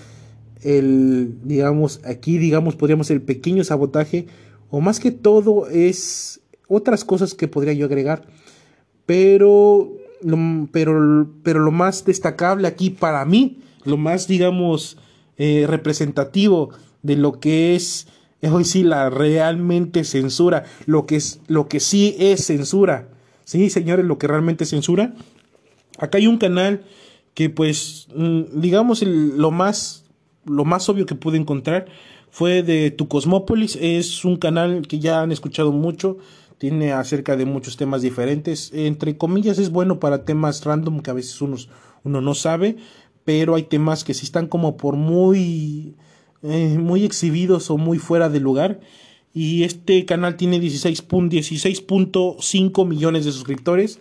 el, 0.62 1.34
digamos, 1.44 2.00
aquí, 2.04 2.38
digamos, 2.38 2.76
podríamos 2.76 3.10
el 3.10 3.22
pequeño 3.22 3.62
sabotaje 3.62 4.26
o 4.70 4.80
más 4.80 5.00
que 5.00 5.10
todo 5.10 5.68
es 5.68 6.40
otras 6.68 7.04
cosas 7.04 7.34
que 7.34 7.48
podría 7.48 7.72
yo 7.72 7.86
agregar, 7.86 8.26
pero 9.06 9.92
lo, 10.22 10.68
pero, 10.72 11.28
pero 11.42 11.60
lo 11.60 11.70
más 11.70 12.04
destacable 12.04 12.68
aquí 12.68 12.90
para 12.90 13.24
mí, 13.24 13.60
lo 13.84 13.96
más 13.96 14.28
digamos 14.28 14.98
eh, 15.36 15.66
representativo 15.66 16.70
de 17.02 17.16
lo 17.16 17.40
que 17.40 17.74
es 17.74 18.08
hoy 18.42 18.64
sí 18.64 18.82
la 18.82 19.10
realmente 19.10 20.04
censura, 20.04 20.64
lo 20.86 21.06
que 21.06 21.16
es 21.16 21.40
lo 21.48 21.68
que 21.68 21.80
sí 21.80 22.14
es 22.18 22.46
censura. 22.46 23.08
Sí, 23.44 23.70
señores, 23.70 24.04
lo 24.04 24.18
que 24.18 24.28
realmente 24.28 24.64
es 24.64 24.70
censura. 24.70 25.14
Acá 25.98 26.18
hay 26.18 26.26
un 26.26 26.38
canal 26.38 26.82
que 27.34 27.50
pues 27.50 28.08
mm, 28.14 28.60
digamos 28.60 29.02
lo 29.02 29.50
más 29.50 30.04
lo 30.44 30.64
más 30.64 30.88
obvio 30.88 31.06
que 31.06 31.14
pude 31.14 31.38
encontrar 31.38 31.86
fue 32.30 32.62
de 32.62 32.90
Tu 32.90 33.08
Cosmópolis, 33.08 33.78
es 33.80 34.24
un 34.24 34.36
canal 34.36 34.86
que 34.86 34.98
ya 34.98 35.22
han 35.22 35.32
escuchado 35.32 35.72
mucho, 35.72 36.18
tiene 36.58 36.92
acerca 36.92 37.36
de 37.36 37.44
muchos 37.44 37.76
temas 37.76 38.02
diferentes, 38.02 38.70
entre 38.74 39.16
comillas 39.16 39.58
es 39.58 39.70
bueno 39.70 40.00
para 40.00 40.24
temas 40.24 40.64
random 40.64 41.00
que 41.00 41.10
a 41.10 41.14
veces 41.14 41.40
uno, 41.40 41.56
no 42.04 42.34
sabe, 42.34 42.76
pero 43.24 43.54
hay 43.54 43.64
temas 43.64 44.04
que 44.04 44.14
sí 44.14 44.24
están 44.24 44.46
como 44.46 44.76
por 44.76 44.96
muy 44.96 45.94
eh, 46.42 46.76
muy 46.78 47.04
exhibidos 47.04 47.70
o 47.70 47.76
muy 47.76 47.98
fuera 47.98 48.28
de 48.28 48.40
lugar. 48.40 48.80
Y 49.34 49.64
este 49.64 50.04
canal 50.06 50.36
tiene 50.36 50.60
16.5 50.60 52.86
millones 52.86 53.24
de 53.24 53.32
suscriptores 53.32 53.98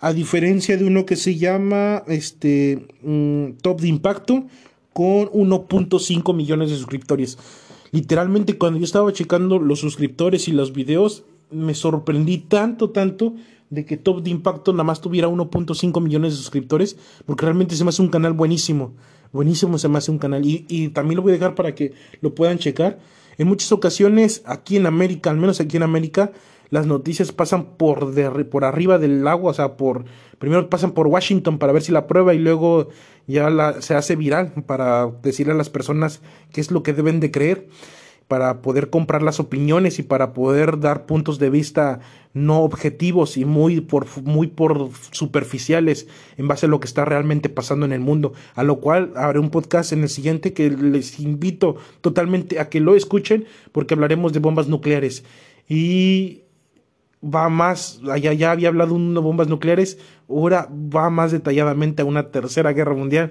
a 0.00 0.12
diferencia 0.12 0.76
de 0.76 0.84
uno 0.84 1.04
que 1.04 1.16
se 1.16 1.36
llama 1.36 2.04
este 2.06 2.86
mm, 3.02 3.52
Top 3.62 3.80
de 3.80 3.88
Impacto 3.88 4.44
con 4.92 5.30
1.5 5.30 6.34
millones 6.34 6.70
de 6.70 6.76
suscriptores. 6.76 7.38
Literalmente 7.92 8.56
cuando 8.56 8.78
yo 8.78 8.84
estaba 8.84 9.12
checando 9.12 9.58
los 9.58 9.80
suscriptores 9.80 10.48
y 10.48 10.52
los 10.52 10.72
videos, 10.72 11.24
me 11.50 11.74
sorprendí 11.74 12.38
tanto, 12.38 12.90
tanto 12.90 13.34
de 13.70 13.84
que 13.84 13.96
Top 13.96 14.22
de 14.22 14.30
Impacto 14.30 14.72
nada 14.72 14.84
más 14.84 15.00
tuviera 15.00 15.28
1.5 15.28 16.00
millones 16.02 16.32
de 16.32 16.36
suscriptores, 16.36 16.96
porque 17.26 17.44
realmente 17.44 17.76
se 17.76 17.84
me 17.84 17.90
hace 17.90 18.02
un 18.02 18.08
canal 18.08 18.32
buenísimo. 18.32 18.94
Buenísimo 19.32 19.78
se 19.78 19.88
me 19.88 19.98
hace 19.98 20.10
un 20.10 20.18
canal. 20.18 20.42
Y, 20.44 20.88
también 20.88 21.16
lo 21.16 21.22
voy 21.22 21.30
a 21.32 21.34
dejar 21.34 21.54
para 21.54 21.74
que 21.74 21.92
lo 22.20 22.34
puedan 22.34 22.58
checar. 22.58 22.98
En 23.38 23.46
muchas 23.46 23.70
ocasiones, 23.72 24.42
aquí 24.44 24.76
en 24.76 24.86
América, 24.86 25.30
al 25.30 25.36
menos 25.36 25.60
aquí 25.60 25.76
en 25.76 25.84
América, 25.84 26.32
las 26.70 26.86
noticias 26.86 27.32
pasan 27.32 27.76
por, 27.76 28.12
de, 28.14 28.30
por 28.44 28.64
arriba 28.64 28.98
del 28.98 29.26
agua, 29.26 29.50
o 29.50 29.54
sea, 29.54 29.76
por 29.76 30.04
primero 30.38 30.70
pasan 30.70 30.92
por 30.92 31.06
Washington 31.06 31.58
para 31.58 31.72
ver 31.72 31.82
si 31.82 31.92
la 31.92 32.06
prueba 32.06 32.32
y 32.32 32.38
luego 32.38 32.88
ya 33.26 33.50
la, 33.50 33.82
se 33.82 33.94
hace 33.94 34.16
viral 34.16 34.52
para 34.66 35.10
decirle 35.22 35.52
a 35.52 35.56
las 35.56 35.70
personas 35.70 36.22
qué 36.52 36.60
es 36.60 36.70
lo 36.70 36.82
que 36.82 36.92
deben 36.92 37.20
de 37.20 37.30
creer 37.30 37.68
para 38.30 38.62
poder 38.62 38.90
comprar 38.90 39.22
las 39.22 39.40
opiniones 39.40 39.98
y 39.98 40.04
para 40.04 40.32
poder 40.32 40.78
dar 40.78 41.04
puntos 41.04 41.40
de 41.40 41.50
vista 41.50 41.98
no 42.32 42.60
objetivos 42.60 43.36
y 43.36 43.44
muy 43.44 43.80
por 43.80 44.06
muy 44.22 44.46
por 44.46 44.90
superficiales 45.10 46.06
en 46.36 46.46
base 46.46 46.66
a 46.66 46.68
lo 46.68 46.78
que 46.78 46.86
está 46.86 47.04
realmente 47.04 47.48
pasando 47.48 47.86
en 47.86 47.92
el 47.92 47.98
mundo, 47.98 48.32
a 48.54 48.62
lo 48.62 48.78
cual 48.78 49.12
haré 49.16 49.40
un 49.40 49.50
podcast 49.50 49.92
en 49.92 50.02
el 50.02 50.08
siguiente 50.08 50.52
que 50.52 50.70
les 50.70 51.18
invito 51.18 51.74
totalmente 52.02 52.60
a 52.60 52.68
que 52.68 52.78
lo 52.78 52.94
escuchen 52.94 53.46
porque 53.72 53.94
hablaremos 53.94 54.32
de 54.32 54.38
bombas 54.38 54.68
nucleares. 54.68 55.24
Y 55.68 56.42
va 57.22 57.48
más, 57.48 58.00
allá 58.10 58.32
ya 58.32 58.52
había 58.52 58.68
hablado 58.68 58.98
de 58.98 59.20
bombas 59.20 59.48
nucleares, 59.48 59.98
ahora 60.28 60.68
va 60.70 61.10
más 61.10 61.32
detalladamente 61.32 62.02
a 62.02 62.06
una 62.06 62.30
tercera 62.30 62.72
guerra 62.72 62.94
mundial. 62.94 63.30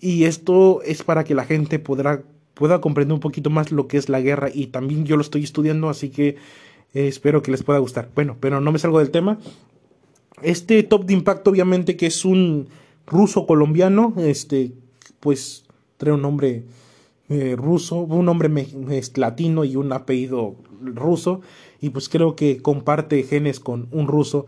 Y 0.00 0.24
esto 0.24 0.82
es 0.82 1.02
para 1.02 1.24
que 1.24 1.34
la 1.34 1.44
gente 1.44 1.78
podrá, 1.78 2.22
pueda 2.54 2.80
comprender 2.80 3.14
un 3.14 3.20
poquito 3.20 3.50
más 3.50 3.70
lo 3.72 3.86
que 3.86 3.98
es 3.98 4.08
la 4.08 4.20
guerra. 4.20 4.48
Y 4.52 4.68
también 4.68 5.04
yo 5.04 5.16
lo 5.16 5.22
estoy 5.22 5.44
estudiando, 5.44 5.88
así 5.88 6.08
que 6.10 6.36
eh, 6.94 7.08
espero 7.08 7.42
que 7.42 7.50
les 7.50 7.62
pueda 7.62 7.78
gustar. 7.78 8.08
Bueno, 8.14 8.36
pero 8.40 8.60
no 8.60 8.72
me 8.72 8.78
salgo 8.78 8.98
del 8.98 9.10
tema. 9.10 9.38
Este 10.42 10.82
top 10.82 11.04
de 11.04 11.12
impacto, 11.14 11.50
obviamente, 11.50 11.96
que 11.96 12.06
es 12.06 12.24
un 12.24 12.68
ruso 13.06 13.46
colombiano, 13.46 14.14
este, 14.16 14.72
pues 15.18 15.64
trae 15.98 16.14
un 16.14 16.22
nombre 16.22 16.64
eh, 17.28 17.56
ruso, 17.56 17.96
un 17.96 18.24
nombre 18.24 18.48
latino 19.16 19.64
y 19.64 19.76
un 19.76 19.92
apellido 19.92 20.56
ruso 20.80 21.42
y 21.80 21.90
pues 21.90 22.08
creo 22.08 22.36
que 22.36 22.62
comparte 22.62 23.22
genes 23.22 23.60
con 23.60 23.88
un 23.90 24.06
ruso. 24.06 24.46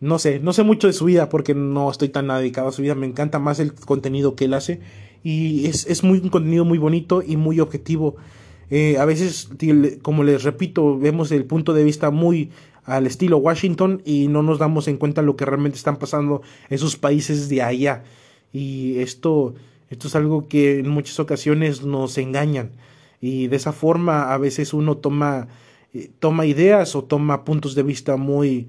No 0.00 0.18
sé, 0.18 0.40
no 0.40 0.52
sé 0.52 0.62
mucho 0.62 0.86
de 0.86 0.92
su 0.92 1.04
vida 1.04 1.28
porque 1.28 1.54
no 1.54 1.90
estoy 1.90 2.08
tan 2.08 2.28
dedicado 2.28 2.68
a 2.68 2.72
su 2.72 2.82
vida, 2.82 2.94
me 2.94 3.06
encanta 3.06 3.38
más 3.38 3.60
el 3.60 3.74
contenido 3.74 4.34
que 4.34 4.46
él 4.46 4.54
hace 4.54 4.80
y 5.22 5.66
es, 5.66 5.86
es 5.86 6.02
muy, 6.02 6.18
un 6.18 6.30
contenido 6.30 6.64
muy 6.64 6.78
bonito 6.78 7.22
y 7.26 7.36
muy 7.36 7.60
objetivo. 7.60 8.16
Eh, 8.70 8.98
a 8.98 9.04
veces, 9.04 9.50
como 10.02 10.22
les 10.22 10.44
repito, 10.44 10.98
vemos 10.98 11.32
el 11.32 11.44
punto 11.44 11.74
de 11.74 11.84
vista 11.84 12.10
muy 12.10 12.50
al 12.84 13.06
estilo 13.06 13.38
Washington 13.38 14.00
y 14.04 14.28
no 14.28 14.42
nos 14.42 14.58
damos 14.58 14.88
en 14.88 14.96
cuenta 14.96 15.22
lo 15.22 15.36
que 15.36 15.44
realmente 15.44 15.76
están 15.76 15.96
pasando 15.96 16.42
en 16.70 16.78
sus 16.78 16.96
países 16.96 17.48
de 17.48 17.62
allá. 17.62 18.04
Y 18.52 18.98
esto, 18.98 19.54
esto 19.90 20.08
es 20.08 20.14
algo 20.14 20.48
que 20.48 20.78
en 20.78 20.88
muchas 20.88 21.20
ocasiones 21.20 21.82
nos 21.82 22.16
engañan. 22.16 22.70
Y 23.20 23.48
de 23.48 23.56
esa 23.56 23.72
forma 23.72 24.32
a 24.32 24.38
veces 24.38 24.72
uno 24.72 24.96
toma 24.96 25.48
eh, 25.92 26.10
toma 26.18 26.46
ideas 26.46 26.94
o 26.94 27.04
toma 27.04 27.44
puntos 27.44 27.74
de 27.74 27.82
vista 27.82 28.16
muy 28.16 28.68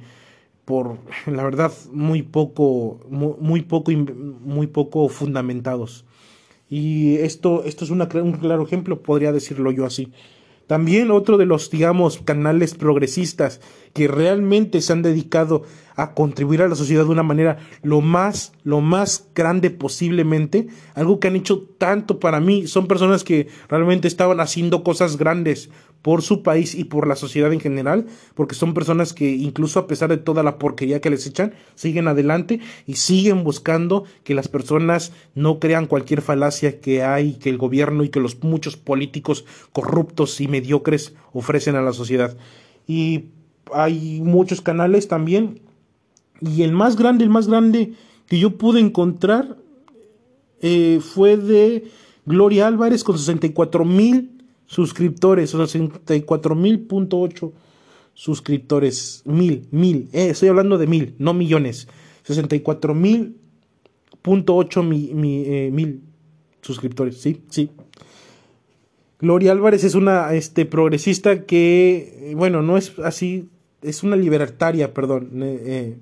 por 0.65 0.97
la 1.27 1.43
verdad 1.43 1.71
muy 1.91 2.23
poco 2.23 2.99
muy, 3.09 3.61
poco 3.61 3.91
muy 3.91 4.67
poco 4.67 5.09
fundamentados. 5.09 6.05
Y 6.69 7.17
esto 7.17 7.63
esto 7.65 7.83
es 7.83 7.91
un 7.91 7.99
claro 8.39 8.63
ejemplo 8.63 9.01
podría 9.01 9.31
decirlo 9.31 9.71
yo 9.71 9.85
así. 9.85 10.11
También 10.67 11.11
otro 11.11 11.37
de 11.37 11.45
los 11.45 11.69
digamos 11.69 12.19
canales 12.23 12.75
progresistas 12.75 13.59
que 13.93 14.07
realmente 14.07 14.79
se 14.79 14.93
han 14.93 15.01
dedicado 15.01 15.63
a 15.97 16.13
contribuir 16.13 16.61
a 16.61 16.69
la 16.69 16.75
sociedad 16.75 17.03
de 17.03 17.09
una 17.09 17.23
manera 17.23 17.57
lo 17.83 17.99
más 17.99 18.53
lo 18.63 18.79
más 18.79 19.27
grande 19.35 19.69
posiblemente 19.69 20.67
algo 20.95 21.19
que 21.19 21.27
han 21.27 21.35
hecho 21.35 21.67
tanto 21.77 22.19
para 22.19 22.39
mí 22.39 22.67
son 22.67 22.87
personas 22.87 23.25
que 23.25 23.49
realmente 23.67 24.07
estaban 24.07 24.39
haciendo 24.39 24.81
cosas 24.81 25.17
grandes 25.17 25.69
por 26.01 26.21
su 26.21 26.41
país 26.41 26.73
y 26.75 26.85
por 26.85 27.07
la 27.07 27.15
sociedad 27.15 27.53
en 27.53 27.59
general, 27.59 28.07
porque 28.33 28.55
son 28.55 28.73
personas 28.73 29.13
que 29.13 29.29
incluso 29.29 29.79
a 29.79 29.87
pesar 29.87 30.09
de 30.09 30.17
toda 30.17 30.43
la 30.43 30.57
porquería 30.57 30.99
que 30.99 31.09
les 31.09 31.27
echan, 31.27 31.53
siguen 31.75 32.07
adelante 32.07 32.59
y 32.87 32.95
siguen 32.95 33.43
buscando 33.43 34.05
que 34.23 34.33
las 34.33 34.47
personas 34.47 35.11
no 35.35 35.59
crean 35.59 35.85
cualquier 35.85 36.21
falacia 36.21 36.79
que 36.79 37.03
hay, 37.03 37.33
que 37.33 37.49
el 37.49 37.57
gobierno 37.57 38.03
y 38.03 38.09
que 38.09 38.19
los 38.19 38.43
muchos 38.43 38.77
políticos 38.77 39.45
corruptos 39.71 40.41
y 40.41 40.47
mediocres 40.47 41.13
ofrecen 41.33 41.75
a 41.75 41.81
la 41.81 41.93
sociedad. 41.93 42.35
Y 42.87 43.25
hay 43.73 44.21
muchos 44.21 44.61
canales 44.61 45.07
también, 45.07 45.61
y 46.41 46.63
el 46.63 46.71
más 46.71 46.95
grande, 46.95 47.23
el 47.23 47.29
más 47.29 47.47
grande 47.47 47.93
que 48.27 48.39
yo 48.39 48.57
pude 48.57 48.79
encontrar 48.79 49.57
eh, 50.61 50.99
fue 50.99 51.37
de 51.37 51.91
Gloria 52.25 52.65
Álvarez 52.67 53.03
con 53.03 53.17
64 53.17 53.85
mil 53.85 54.40
suscriptores, 54.71 55.49
64 55.49 56.55
mil 56.55 56.79
punto 56.79 57.19
ocho 57.19 57.51
suscriptores, 58.13 59.21
mil, 59.25 59.67
mil, 59.69 60.07
eh, 60.13 60.29
estoy 60.29 60.47
hablando 60.47 60.77
de 60.77 60.87
mil, 60.87 61.13
no 61.17 61.33
millones, 61.33 61.89
64 62.23 62.95
mil 62.95 63.35
punto 64.21 64.55
ocho 64.55 64.81
eh, 64.81 65.69
mil 65.73 66.03
suscriptores, 66.61 67.17
sí, 67.19 67.41
sí. 67.49 67.69
Gloria 69.19 69.51
Álvarez 69.51 69.83
es 69.83 69.93
una 69.93 70.33
este, 70.33 70.65
progresista 70.65 71.43
que, 71.45 72.31
bueno, 72.37 72.61
no 72.61 72.77
es 72.77 72.97
así, 72.99 73.49
es 73.81 74.03
una 74.03 74.15
libertaria, 74.15 74.93
perdón, 74.93 75.31
eh, 75.43 75.97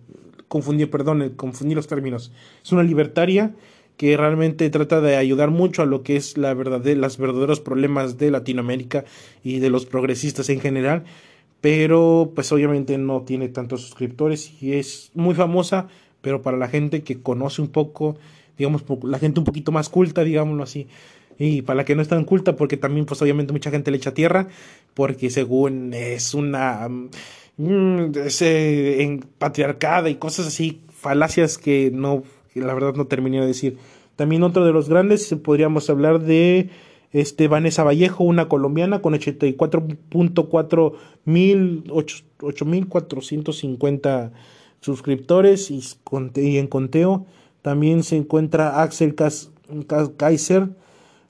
confundí, 0.48 0.86
perdón, 0.86 1.34
confundí 1.36 1.74
los 1.74 1.88
términos, 1.88 2.32
es 2.64 2.72
una 2.72 2.84
libertaria 2.84 3.56
que 4.00 4.16
realmente 4.16 4.70
trata 4.70 5.02
de 5.02 5.18
ayudar 5.18 5.52
mucho 5.52 5.82
a 5.82 5.86
lo 5.86 6.04
que 6.04 6.16
es 6.16 6.38
la 6.38 6.54
los 6.54 7.18
verdaderos 7.18 7.60
problemas 7.60 8.18
de 8.18 8.32
Latinoamérica 8.32 9.04
y 9.44 9.60
de 9.60 9.70
los 9.70 9.86
progresistas 9.86 10.48
en 10.48 10.62
general, 10.62 11.04
pero 11.60 12.32
pues 12.34 12.50
obviamente 12.54 12.98
no 12.98 13.24
tiene 13.24 13.50
tantos 13.50 13.82
suscriptores 13.82 14.54
y 14.64 14.76
es 14.76 15.12
muy 15.16 15.36
famosa, 15.36 15.90
pero 16.22 16.42
para 16.42 16.56
la 16.56 16.70
gente 16.70 17.04
que 17.04 17.22
conoce 17.22 17.62
un 17.62 17.68
poco, 17.68 18.16
digamos, 18.58 18.86
la 19.04 19.20
gente 19.20 19.42
un 19.42 19.46
poquito 19.46 19.74
más 19.74 19.90
culta, 19.90 20.24
digámoslo 20.24 20.64
así, 20.64 20.88
y 21.38 21.62
para 21.64 21.76
la 21.76 21.84
que 21.84 21.94
no 21.94 22.02
es 22.02 22.08
tan 22.08 22.24
culta, 22.24 22.56
porque 22.56 22.78
también 22.78 23.06
pues 23.06 23.22
obviamente 23.22 23.52
mucha 23.52 23.70
gente 23.70 23.92
le 23.92 23.98
echa 23.98 24.14
tierra, 24.14 24.48
porque 24.94 25.30
según 25.30 25.94
es 25.94 26.34
una 26.34 26.88
mm, 27.58 28.12
es, 28.16 28.42
en 28.44 29.26
patriarcada 29.38 30.10
y 30.10 30.16
cosas 30.16 30.48
así, 30.48 30.80
falacias 30.88 31.58
que 31.58 31.92
no 31.94 32.24
la 32.56 32.74
verdad 32.74 32.96
no 32.96 33.08
terminé 33.08 33.42
de 33.42 33.48
decir. 33.48 33.78
También 34.16 34.44
otro 34.44 34.64
de 34.66 34.72
los 34.74 34.90
grandes, 34.90 35.34
podríamos 35.44 35.90
hablar 35.90 36.20
de 36.20 36.70
este, 37.12 37.48
Vanessa 37.48 37.84
Vallejo, 37.84 38.24
una 38.24 38.50
colombiana 38.50 39.02
con 39.02 39.14
84.4 39.14 40.94
mil, 41.26 41.84
8.450 41.86 44.32
suscriptores 44.82 45.72
y, 45.72 45.82
en 46.58 46.68
conteo. 46.68 47.26
También 47.62 48.04
se 48.04 48.18
encuentra 48.18 48.82
Axel 48.82 49.16
Kaiser 50.18 50.70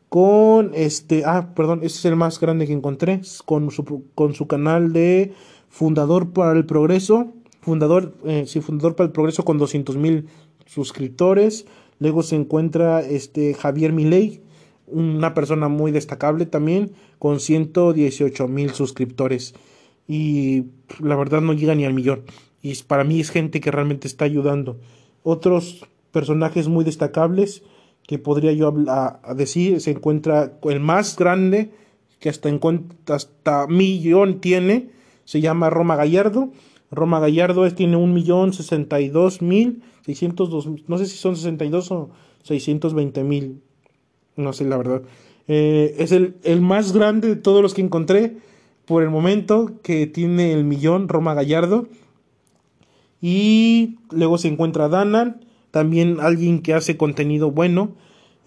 con 0.10 0.72
este, 0.74 1.24
ah, 1.26 1.54
perdón, 1.56 1.80
este 1.84 2.00
es 2.00 2.06
el 2.06 2.16
más 2.16 2.40
grande 2.40 2.66
que 2.66 2.74
encontré, 2.74 3.22
con 3.46 3.70
su, 3.72 4.06
con 4.16 4.34
su 4.34 4.48
canal 4.48 4.92
de 4.92 5.34
Fundador 5.70 6.32
para 6.32 6.54
el 6.54 6.66
Progreso, 6.66 7.32
fundador, 7.62 8.16
eh, 8.26 8.46
sí, 8.48 8.60
Fundador 8.60 8.96
para 8.96 9.06
el 9.06 9.12
Progreso 9.12 9.46
con 9.46 9.60
200 9.60 9.98
mil 9.98 10.28
suscriptores. 10.70 11.66
Luego 12.00 12.24
se 12.24 12.36
encuentra 12.36 13.02
este 13.02 13.54
Javier 13.54 13.92
Milei, 13.92 14.42
una 14.88 15.34
persona 15.34 15.68
muy 15.68 15.92
destacable 15.92 16.46
también, 16.46 16.92
con 17.18 17.40
118 17.40 18.48
mil 18.48 18.72
suscriptores. 18.72 19.54
Y 20.08 20.66
la 21.00 21.16
verdad 21.16 21.42
no 21.42 21.54
llega 21.54 21.76
ni 21.76 21.86
al 21.86 21.94
millón. 21.94 22.24
Y 22.62 22.76
para 22.84 23.04
mí 23.04 23.20
es 23.20 23.30
gente 23.30 23.60
que 23.62 23.72
realmente 23.72 24.08
está 24.08 24.26
ayudando. 24.26 24.78
Otros 25.24 25.86
personajes 26.12 26.68
muy 26.68 26.86
destacables 26.86 27.64
que 28.08 28.18
podría 28.18 28.52
yo 28.54 28.74
decir, 29.36 29.80
se 29.82 29.92
encuentra 29.92 30.58
el 30.64 30.80
más 30.80 31.16
grande, 31.16 31.70
que 32.20 32.30
hasta, 32.30 32.50
hasta 33.08 33.68
millón 33.68 34.42
tiene, 34.42 34.90
se 35.26 35.42
llama 35.42 35.70
Roma 35.70 35.96
Gallardo. 35.96 36.50
Roma 36.90 37.20
Gallardo 37.20 37.70
tiene 37.72 37.98
un 37.98 38.16
millón 38.16 38.52
sesenta 38.52 39.00
y 39.00 39.10
dos 39.10 39.44
mil 39.44 39.84
seiscientos 40.10 40.50
dos, 40.50 40.68
no 40.88 40.98
sé 40.98 41.06
si 41.06 41.18
son 41.18 41.36
sesenta 41.36 41.66
y 41.66 41.70
dos 41.70 41.92
o 41.92 42.10
seiscientos 42.42 42.96
veinte 42.96 43.24
mil, 43.24 43.62
no 44.36 44.54
sé 44.54 44.66
la 44.66 44.76
verdad. 44.76 45.04
Eh, 45.48 45.96
es 46.00 46.12
el, 46.12 46.36
el 46.44 46.62
más 46.62 46.94
grande 46.94 47.28
de 47.28 47.36
todos 47.36 47.62
los 47.62 47.76
que 47.76 47.82
encontré 47.82 48.38
por 48.88 49.04
el 49.04 49.12
momento 49.12 49.74
que 49.84 50.08
tiene 50.08 50.52
el 50.52 50.64
millón 50.64 51.10
Roma 51.10 51.36
Gallardo. 51.36 51.88
Y 53.22 54.00
luego 54.10 54.40
se 54.40 54.48
encuentra 54.48 54.90
Danan, 54.90 55.46
también 55.70 56.18
alguien 56.20 56.64
que 56.64 56.74
hace 56.74 56.98
contenido 56.98 57.52
bueno, 57.52 57.92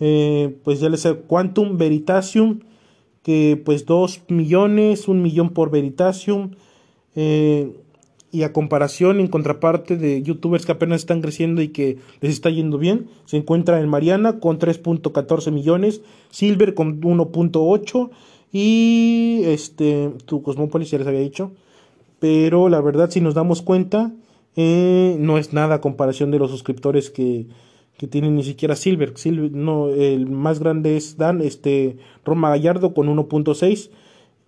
eh, 0.00 0.58
pues 0.64 0.80
ya 0.80 0.88
les 0.88 1.02
sé, 1.02 1.14
Quantum 1.14 1.78
Veritasium, 1.78 2.58
que 3.22 3.60
pues 3.64 3.86
2 3.86 4.22
millones, 4.30 5.06
un 5.06 5.22
millón 5.22 5.50
por 5.50 5.70
Veritasium, 5.70 6.56
eh, 7.14 7.70
y 8.32 8.44
a 8.44 8.52
comparación, 8.54 9.20
en 9.20 9.28
contraparte 9.28 9.98
de 9.98 10.22
youtubers 10.22 10.64
que 10.64 10.72
apenas 10.72 11.02
están 11.02 11.20
creciendo 11.20 11.60
y 11.60 11.68
que 11.68 11.98
les 12.22 12.32
está 12.32 12.48
yendo 12.48 12.78
bien, 12.78 13.08
se 13.26 13.36
encuentra 13.36 13.78
en 13.78 13.88
Mariana 13.88 14.40
con 14.40 14.58
3.14 14.58 15.52
millones, 15.52 16.00
Silver 16.30 16.74
con 16.74 17.02
1.8 17.02 18.10
y 18.50 19.42
este, 19.44 20.10
tu 20.24 20.42
Cosmopolis 20.42 20.90
ya 20.90 20.98
les 20.98 21.06
había 21.06 21.20
dicho, 21.20 21.52
pero 22.20 22.70
la 22.70 22.80
verdad 22.80 23.10
si 23.10 23.20
nos 23.20 23.34
damos 23.34 23.60
cuenta, 23.60 24.12
eh, 24.56 25.14
no 25.18 25.36
es 25.36 25.52
nada 25.52 25.76
a 25.76 25.80
comparación 25.82 26.30
de 26.30 26.38
los 26.38 26.50
suscriptores 26.50 27.10
que, 27.10 27.46
que 27.98 28.06
tienen 28.06 28.34
ni 28.34 28.44
siquiera 28.44 28.76
Silver. 28.76 29.12
Silver 29.16 29.52
no, 29.52 29.88
el 29.90 30.26
más 30.26 30.58
grande 30.58 30.96
es 30.96 31.18
Dan, 31.18 31.42
este, 31.42 31.98
Roma 32.24 32.48
Gallardo 32.48 32.94
con 32.94 33.14
1.6 33.14 33.90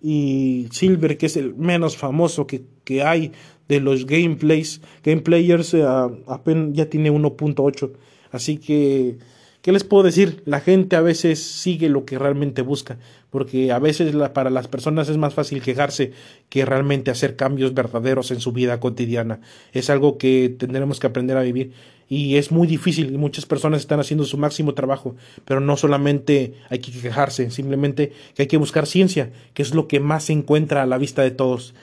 y 0.01 0.67
Silver, 0.71 1.17
que 1.17 1.27
es 1.27 1.37
el 1.37 1.55
menos 1.55 1.97
famoso 1.97 2.45
que, 2.47 2.63
que 2.83 3.03
hay 3.03 3.31
de 3.67 3.79
los 3.79 4.05
gameplays, 4.05 4.81
gameplayers, 5.03 5.73
uh, 5.73 6.23
apenas 6.27 6.73
ya 6.73 6.89
tiene 6.89 7.11
1.8. 7.11 7.91
Así 8.31 8.57
que 8.57 9.17
¿Qué 9.65 9.71
les 9.71 9.83
puedo 9.83 10.03
decir? 10.03 10.43
La 10.45 10.59
gente 10.59 10.95
a 10.95 11.01
veces 11.01 11.41
sigue 11.41 11.89
lo 11.89 12.05
que 12.05 12.19
realmente 12.19 12.61
busca, 12.61 12.99
porque 13.31 13.71
a 13.71 13.79
veces 13.79 14.15
para 14.31 14.51
las 14.51 14.67
personas 14.67 15.09
es 15.09 15.17
más 15.17 15.33
fácil 15.33 15.63
quejarse 15.63 16.11
que 16.49 16.65
realmente 16.65 17.09
hacer 17.09 17.35
cambios 17.35 17.73
verdaderos 17.73 18.29
en 18.29 18.41
su 18.41 18.51
vida 18.51 18.79
cotidiana. 18.79 19.39
Es 19.73 19.89
algo 19.89 20.19
que 20.19 20.55
tendremos 20.55 20.99
que 20.99 21.07
aprender 21.07 21.35
a 21.35 21.41
vivir 21.41 21.71
y 22.07 22.35
es 22.35 22.51
muy 22.51 22.67
difícil 22.67 23.17
muchas 23.17 23.47
personas 23.47 23.81
están 23.81 23.99
haciendo 23.99 24.25
su 24.25 24.37
máximo 24.37 24.75
trabajo, 24.75 25.15
pero 25.45 25.61
no 25.61 25.77
solamente 25.77 26.53
hay 26.69 26.77
que 26.77 26.91
quejarse, 26.91 27.49
simplemente 27.49 28.13
que 28.35 28.43
hay 28.43 28.47
que 28.47 28.57
buscar 28.57 28.85
ciencia, 28.85 29.31
que 29.55 29.63
es 29.63 29.73
lo 29.73 29.87
que 29.87 29.99
más 29.99 30.25
se 30.25 30.33
encuentra 30.33 30.83
a 30.83 30.85
la 30.85 30.99
vista 30.99 31.23
de 31.23 31.31
todos. 31.31 31.73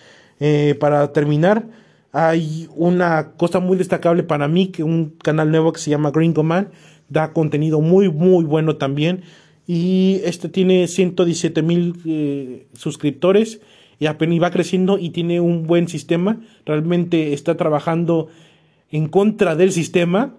Eh, 0.45 0.75
para 0.75 1.13
terminar, 1.13 1.69
hay 2.11 2.67
una 2.75 3.35
cosa 3.37 3.61
muy 3.61 3.77
destacable 3.77 4.25
para 4.25 4.49
mí, 4.49 4.73
que 4.73 4.83
un 4.83 5.11
canal 5.11 5.53
nuevo 5.53 5.73
que 5.73 5.79
se 5.79 5.89
llama 5.89 6.11
Gringo 6.11 6.43
Man, 6.43 6.73
da 7.09 7.33
contenido 7.33 7.81
muy, 7.81 8.11
muy 8.11 8.45
bueno 8.45 8.75
también. 8.75 9.23
Y 9.69 10.21
este 10.25 10.49
tiene 10.49 10.89
117 10.89 11.63
mil 11.63 11.95
eh, 12.05 12.67
suscriptores 12.73 13.61
y 14.01 14.07
apenas 14.07 14.43
va 14.43 14.51
creciendo 14.51 14.99
y 14.99 15.11
tiene 15.11 15.39
un 15.39 15.69
buen 15.69 15.87
sistema. 15.87 16.41
Realmente 16.67 17.35
está 17.35 17.57
trabajando 17.57 18.27
en 18.91 19.07
contra 19.07 19.55
del 19.55 19.71
sistema, 19.71 20.35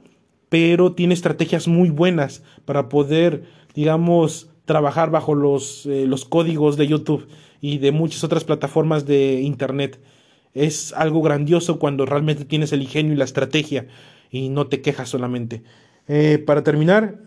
pero 0.49 0.91
tiene 0.91 1.13
estrategias 1.13 1.69
muy 1.69 1.91
buenas 1.91 2.43
para 2.65 2.89
poder, 2.89 3.43
digamos, 3.73 4.52
trabajar 4.65 5.11
bajo 5.11 5.35
los, 5.35 5.85
eh, 5.85 6.05
los 6.07 6.25
códigos 6.25 6.77
de 6.77 6.87
YouTube 6.87 7.27
y 7.61 7.77
de 7.77 7.91
muchas 7.91 8.23
otras 8.23 8.43
plataformas 8.43 9.05
de 9.05 9.41
Internet. 9.41 9.99
Es 10.53 10.93
algo 10.93 11.21
grandioso 11.21 11.79
cuando 11.79 12.05
realmente 12.05 12.45
tienes 12.45 12.73
el 12.73 12.81
ingenio 12.81 13.13
y 13.13 13.17
la 13.17 13.25
estrategia 13.25 13.87
y 14.29 14.49
no 14.49 14.67
te 14.67 14.81
quejas 14.81 15.09
solamente. 15.09 15.63
Eh, 16.07 16.43
para 16.45 16.63
terminar, 16.63 17.19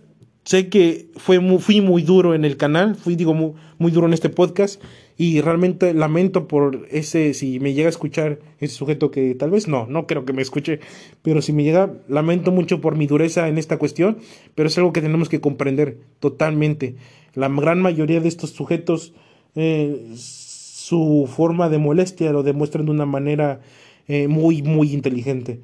sé 0.44 0.68
que 0.68 1.08
fue 1.16 1.40
fui 1.58 1.80
muy 1.80 2.02
duro 2.02 2.34
en 2.34 2.44
el 2.44 2.56
canal, 2.56 2.94
fui 2.94 3.16
digo 3.16 3.34
muy, 3.34 3.90
duro 3.90 4.06
en 4.06 4.12
este 4.12 4.28
podcast 4.28 4.82
y 5.16 5.40
realmente 5.40 5.92
lamento 5.92 6.46
por 6.46 6.86
ese, 6.90 7.34
si 7.34 7.58
me 7.58 7.74
llega 7.74 7.88
a 7.88 7.90
escuchar 7.90 8.38
ese 8.60 8.74
sujeto 8.74 9.10
que 9.10 9.34
tal 9.34 9.50
vez 9.50 9.66
no, 9.66 9.86
no 9.86 10.06
creo 10.06 10.24
que 10.24 10.32
me 10.32 10.42
escuche, 10.42 10.80
pero 11.22 11.42
si 11.42 11.52
me 11.52 11.64
llega, 11.64 11.92
lamento 12.06 12.52
mucho 12.52 12.80
por 12.80 12.96
mi 12.96 13.06
dureza 13.06 13.48
en 13.48 13.58
esta 13.58 13.78
cuestión, 13.78 14.18
pero 14.54 14.68
es 14.68 14.78
algo 14.78 14.92
que 14.92 15.00
tenemos 15.00 15.28
que 15.28 15.40
comprender 15.40 15.98
totalmente. 16.20 16.96
La 17.36 17.48
gran 17.48 17.80
mayoría 17.80 18.20
de 18.20 18.28
estos 18.28 18.50
sujetos, 18.50 19.12
eh, 19.54 20.10
su 20.16 21.28
forma 21.30 21.68
de 21.68 21.78
molestia 21.78 22.32
lo 22.32 22.42
demuestran 22.42 22.86
de 22.86 22.90
una 22.90 23.06
manera 23.06 23.60
eh, 24.08 24.26
muy, 24.26 24.62
muy 24.62 24.92
inteligente. 24.92 25.60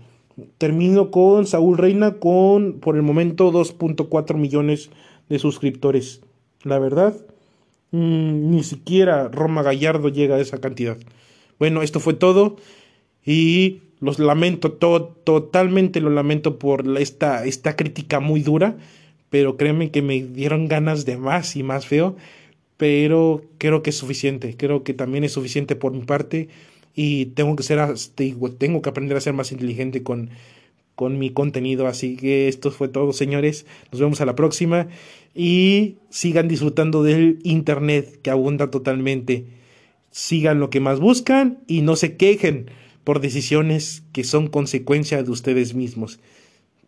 Termino 0.58 1.10
con 1.10 1.46
Saúl 1.46 1.78
Reina 1.78 2.14
con 2.14 2.74
por 2.74 2.96
el 2.96 3.02
momento 3.02 3.50
2.4 3.50 4.36
millones 4.36 4.90
de 5.28 5.38
suscriptores. 5.38 6.20
La 6.62 6.78
verdad, 6.78 7.16
mm, 7.90 8.50
ni 8.50 8.62
siquiera 8.64 9.28
Roma 9.28 9.62
Gallardo 9.62 10.10
llega 10.10 10.36
a 10.36 10.40
esa 10.40 10.58
cantidad. 10.58 10.98
Bueno, 11.58 11.82
esto 11.82 12.00
fue 12.00 12.14
todo 12.14 12.56
y 13.24 13.80
los 14.00 14.18
lamento, 14.18 14.72
totalmente 14.72 16.00
lo 16.00 16.10
lamento 16.10 16.58
por 16.58 16.98
esta, 16.98 17.44
esta 17.46 17.76
crítica 17.76 18.20
muy 18.20 18.42
dura, 18.42 18.76
pero 19.32 19.56
créeme 19.56 19.90
que 19.90 20.02
me 20.02 20.22
dieron 20.22 20.68
ganas 20.68 21.06
de 21.06 21.16
más 21.16 21.56
y 21.56 21.62
más 21.62 21.86
feo, 21.86 22.16
pero 22.76 23.42
creo 23.56 23.82
que 23.82 23.88
es 23.88 23.96
suficiente, 23.96 24.58
creo 24.58 24.84
que 24.84 24.92
también 24.92 25.24
es 25.24 25.32
suficiente 25.32 25.74
por 25.74 25.92
mi 25.92 26.02
parte 26.02 26.48
y 26.94 27.26
tengo 27.26 27.56
que 27.56 27.62
ser 27.62 27.80
tengo 28.58 28.82
que 28.82 28.90
aprender 28.90 29.16
a 29.16 29.22
ser 29.22 29.32
más 29.32 29.50
inteligente 29.50 30.02
con 30.02 30.28
con 30.94 31.18
mi 31.18 31.30
contenido 31.30 31.86
así 31.86 32.16
que 32.16 32.48
esto 32.48 32.70
fue 32.70 32.88
todo 32.88 33.14
señores 33.14 33.64
nos 33.90 34.00
vemos 34.02 34.20
a 34.20 34.26
la 34.26 34.36
próxima 34.36 34.88
y 35.34 35.96
sigan 36.10 36.46
disfrutando 36.46 37.02
del 37.02 37.38
internet 37.42 38.20
que 38.20 38.28
abunda 38.30 38.70
totalmente. 38.70 39.46
Sigan 40.10 40.60
lo 40.60 40.68
que 40.68 40.80
más 40.80 41.00
buscan 41.00 41.60
y 41.66 41.80
no 41.80 41.96
se 41.96 42.18
quejen 42.18 42.70
por 43.02 43.20
decisiones 43.20 44.02
que 44.12 44.24
son 44.24 44.48
consecuencia 44.48 45.22
de 45.22 45.30
ustedes 45.30 45.72
mismos 45.72 46.20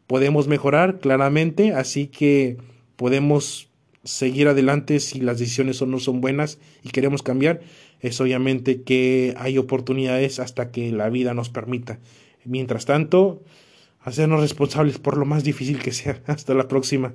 podemos 0.07 0.49
mejorar 0.49 0.99
claramente 1.01 1.73
así 1.73 2.07
que 2.07 2.57
podemos 2.97 3.69
seguir 4.05 4.49
adelante 4.49 5.01
si 5.01 5.21
las 5.21 5.39
decisiones 5.39 5.81
no 5.83 5.99
son 5.99 6.21
buenas 6.21 6.59
y 6.83 6.91
queremos 6.91 7.23
cambiar 7.23 7.61
es 8.01 8.21
obviamente 8.21 8.83
que 8.83 9.35
hay 9.39 9.57
oportunidades 9.57 10.39
hasta 10.39 10.71
que 10.71 10.93
la 10.93 11.09
vida 11.09 11.33
nos 11.33 11.49
permita. 11.49 12.01
Mientras 12.45 12.85
tanto, 12.85 13.43
hacernos 14.01 14.41
responsables 14.41 14.99
por 14.99 15.17
lo 15.17 15.25
más 15.25 15.43
difícil 15.43 15.79
que 15.79 15.93
sea. 15.93 16.21
Hasta 16.27 16.53
la 16.53 16.69
próxima. 16.69 17.15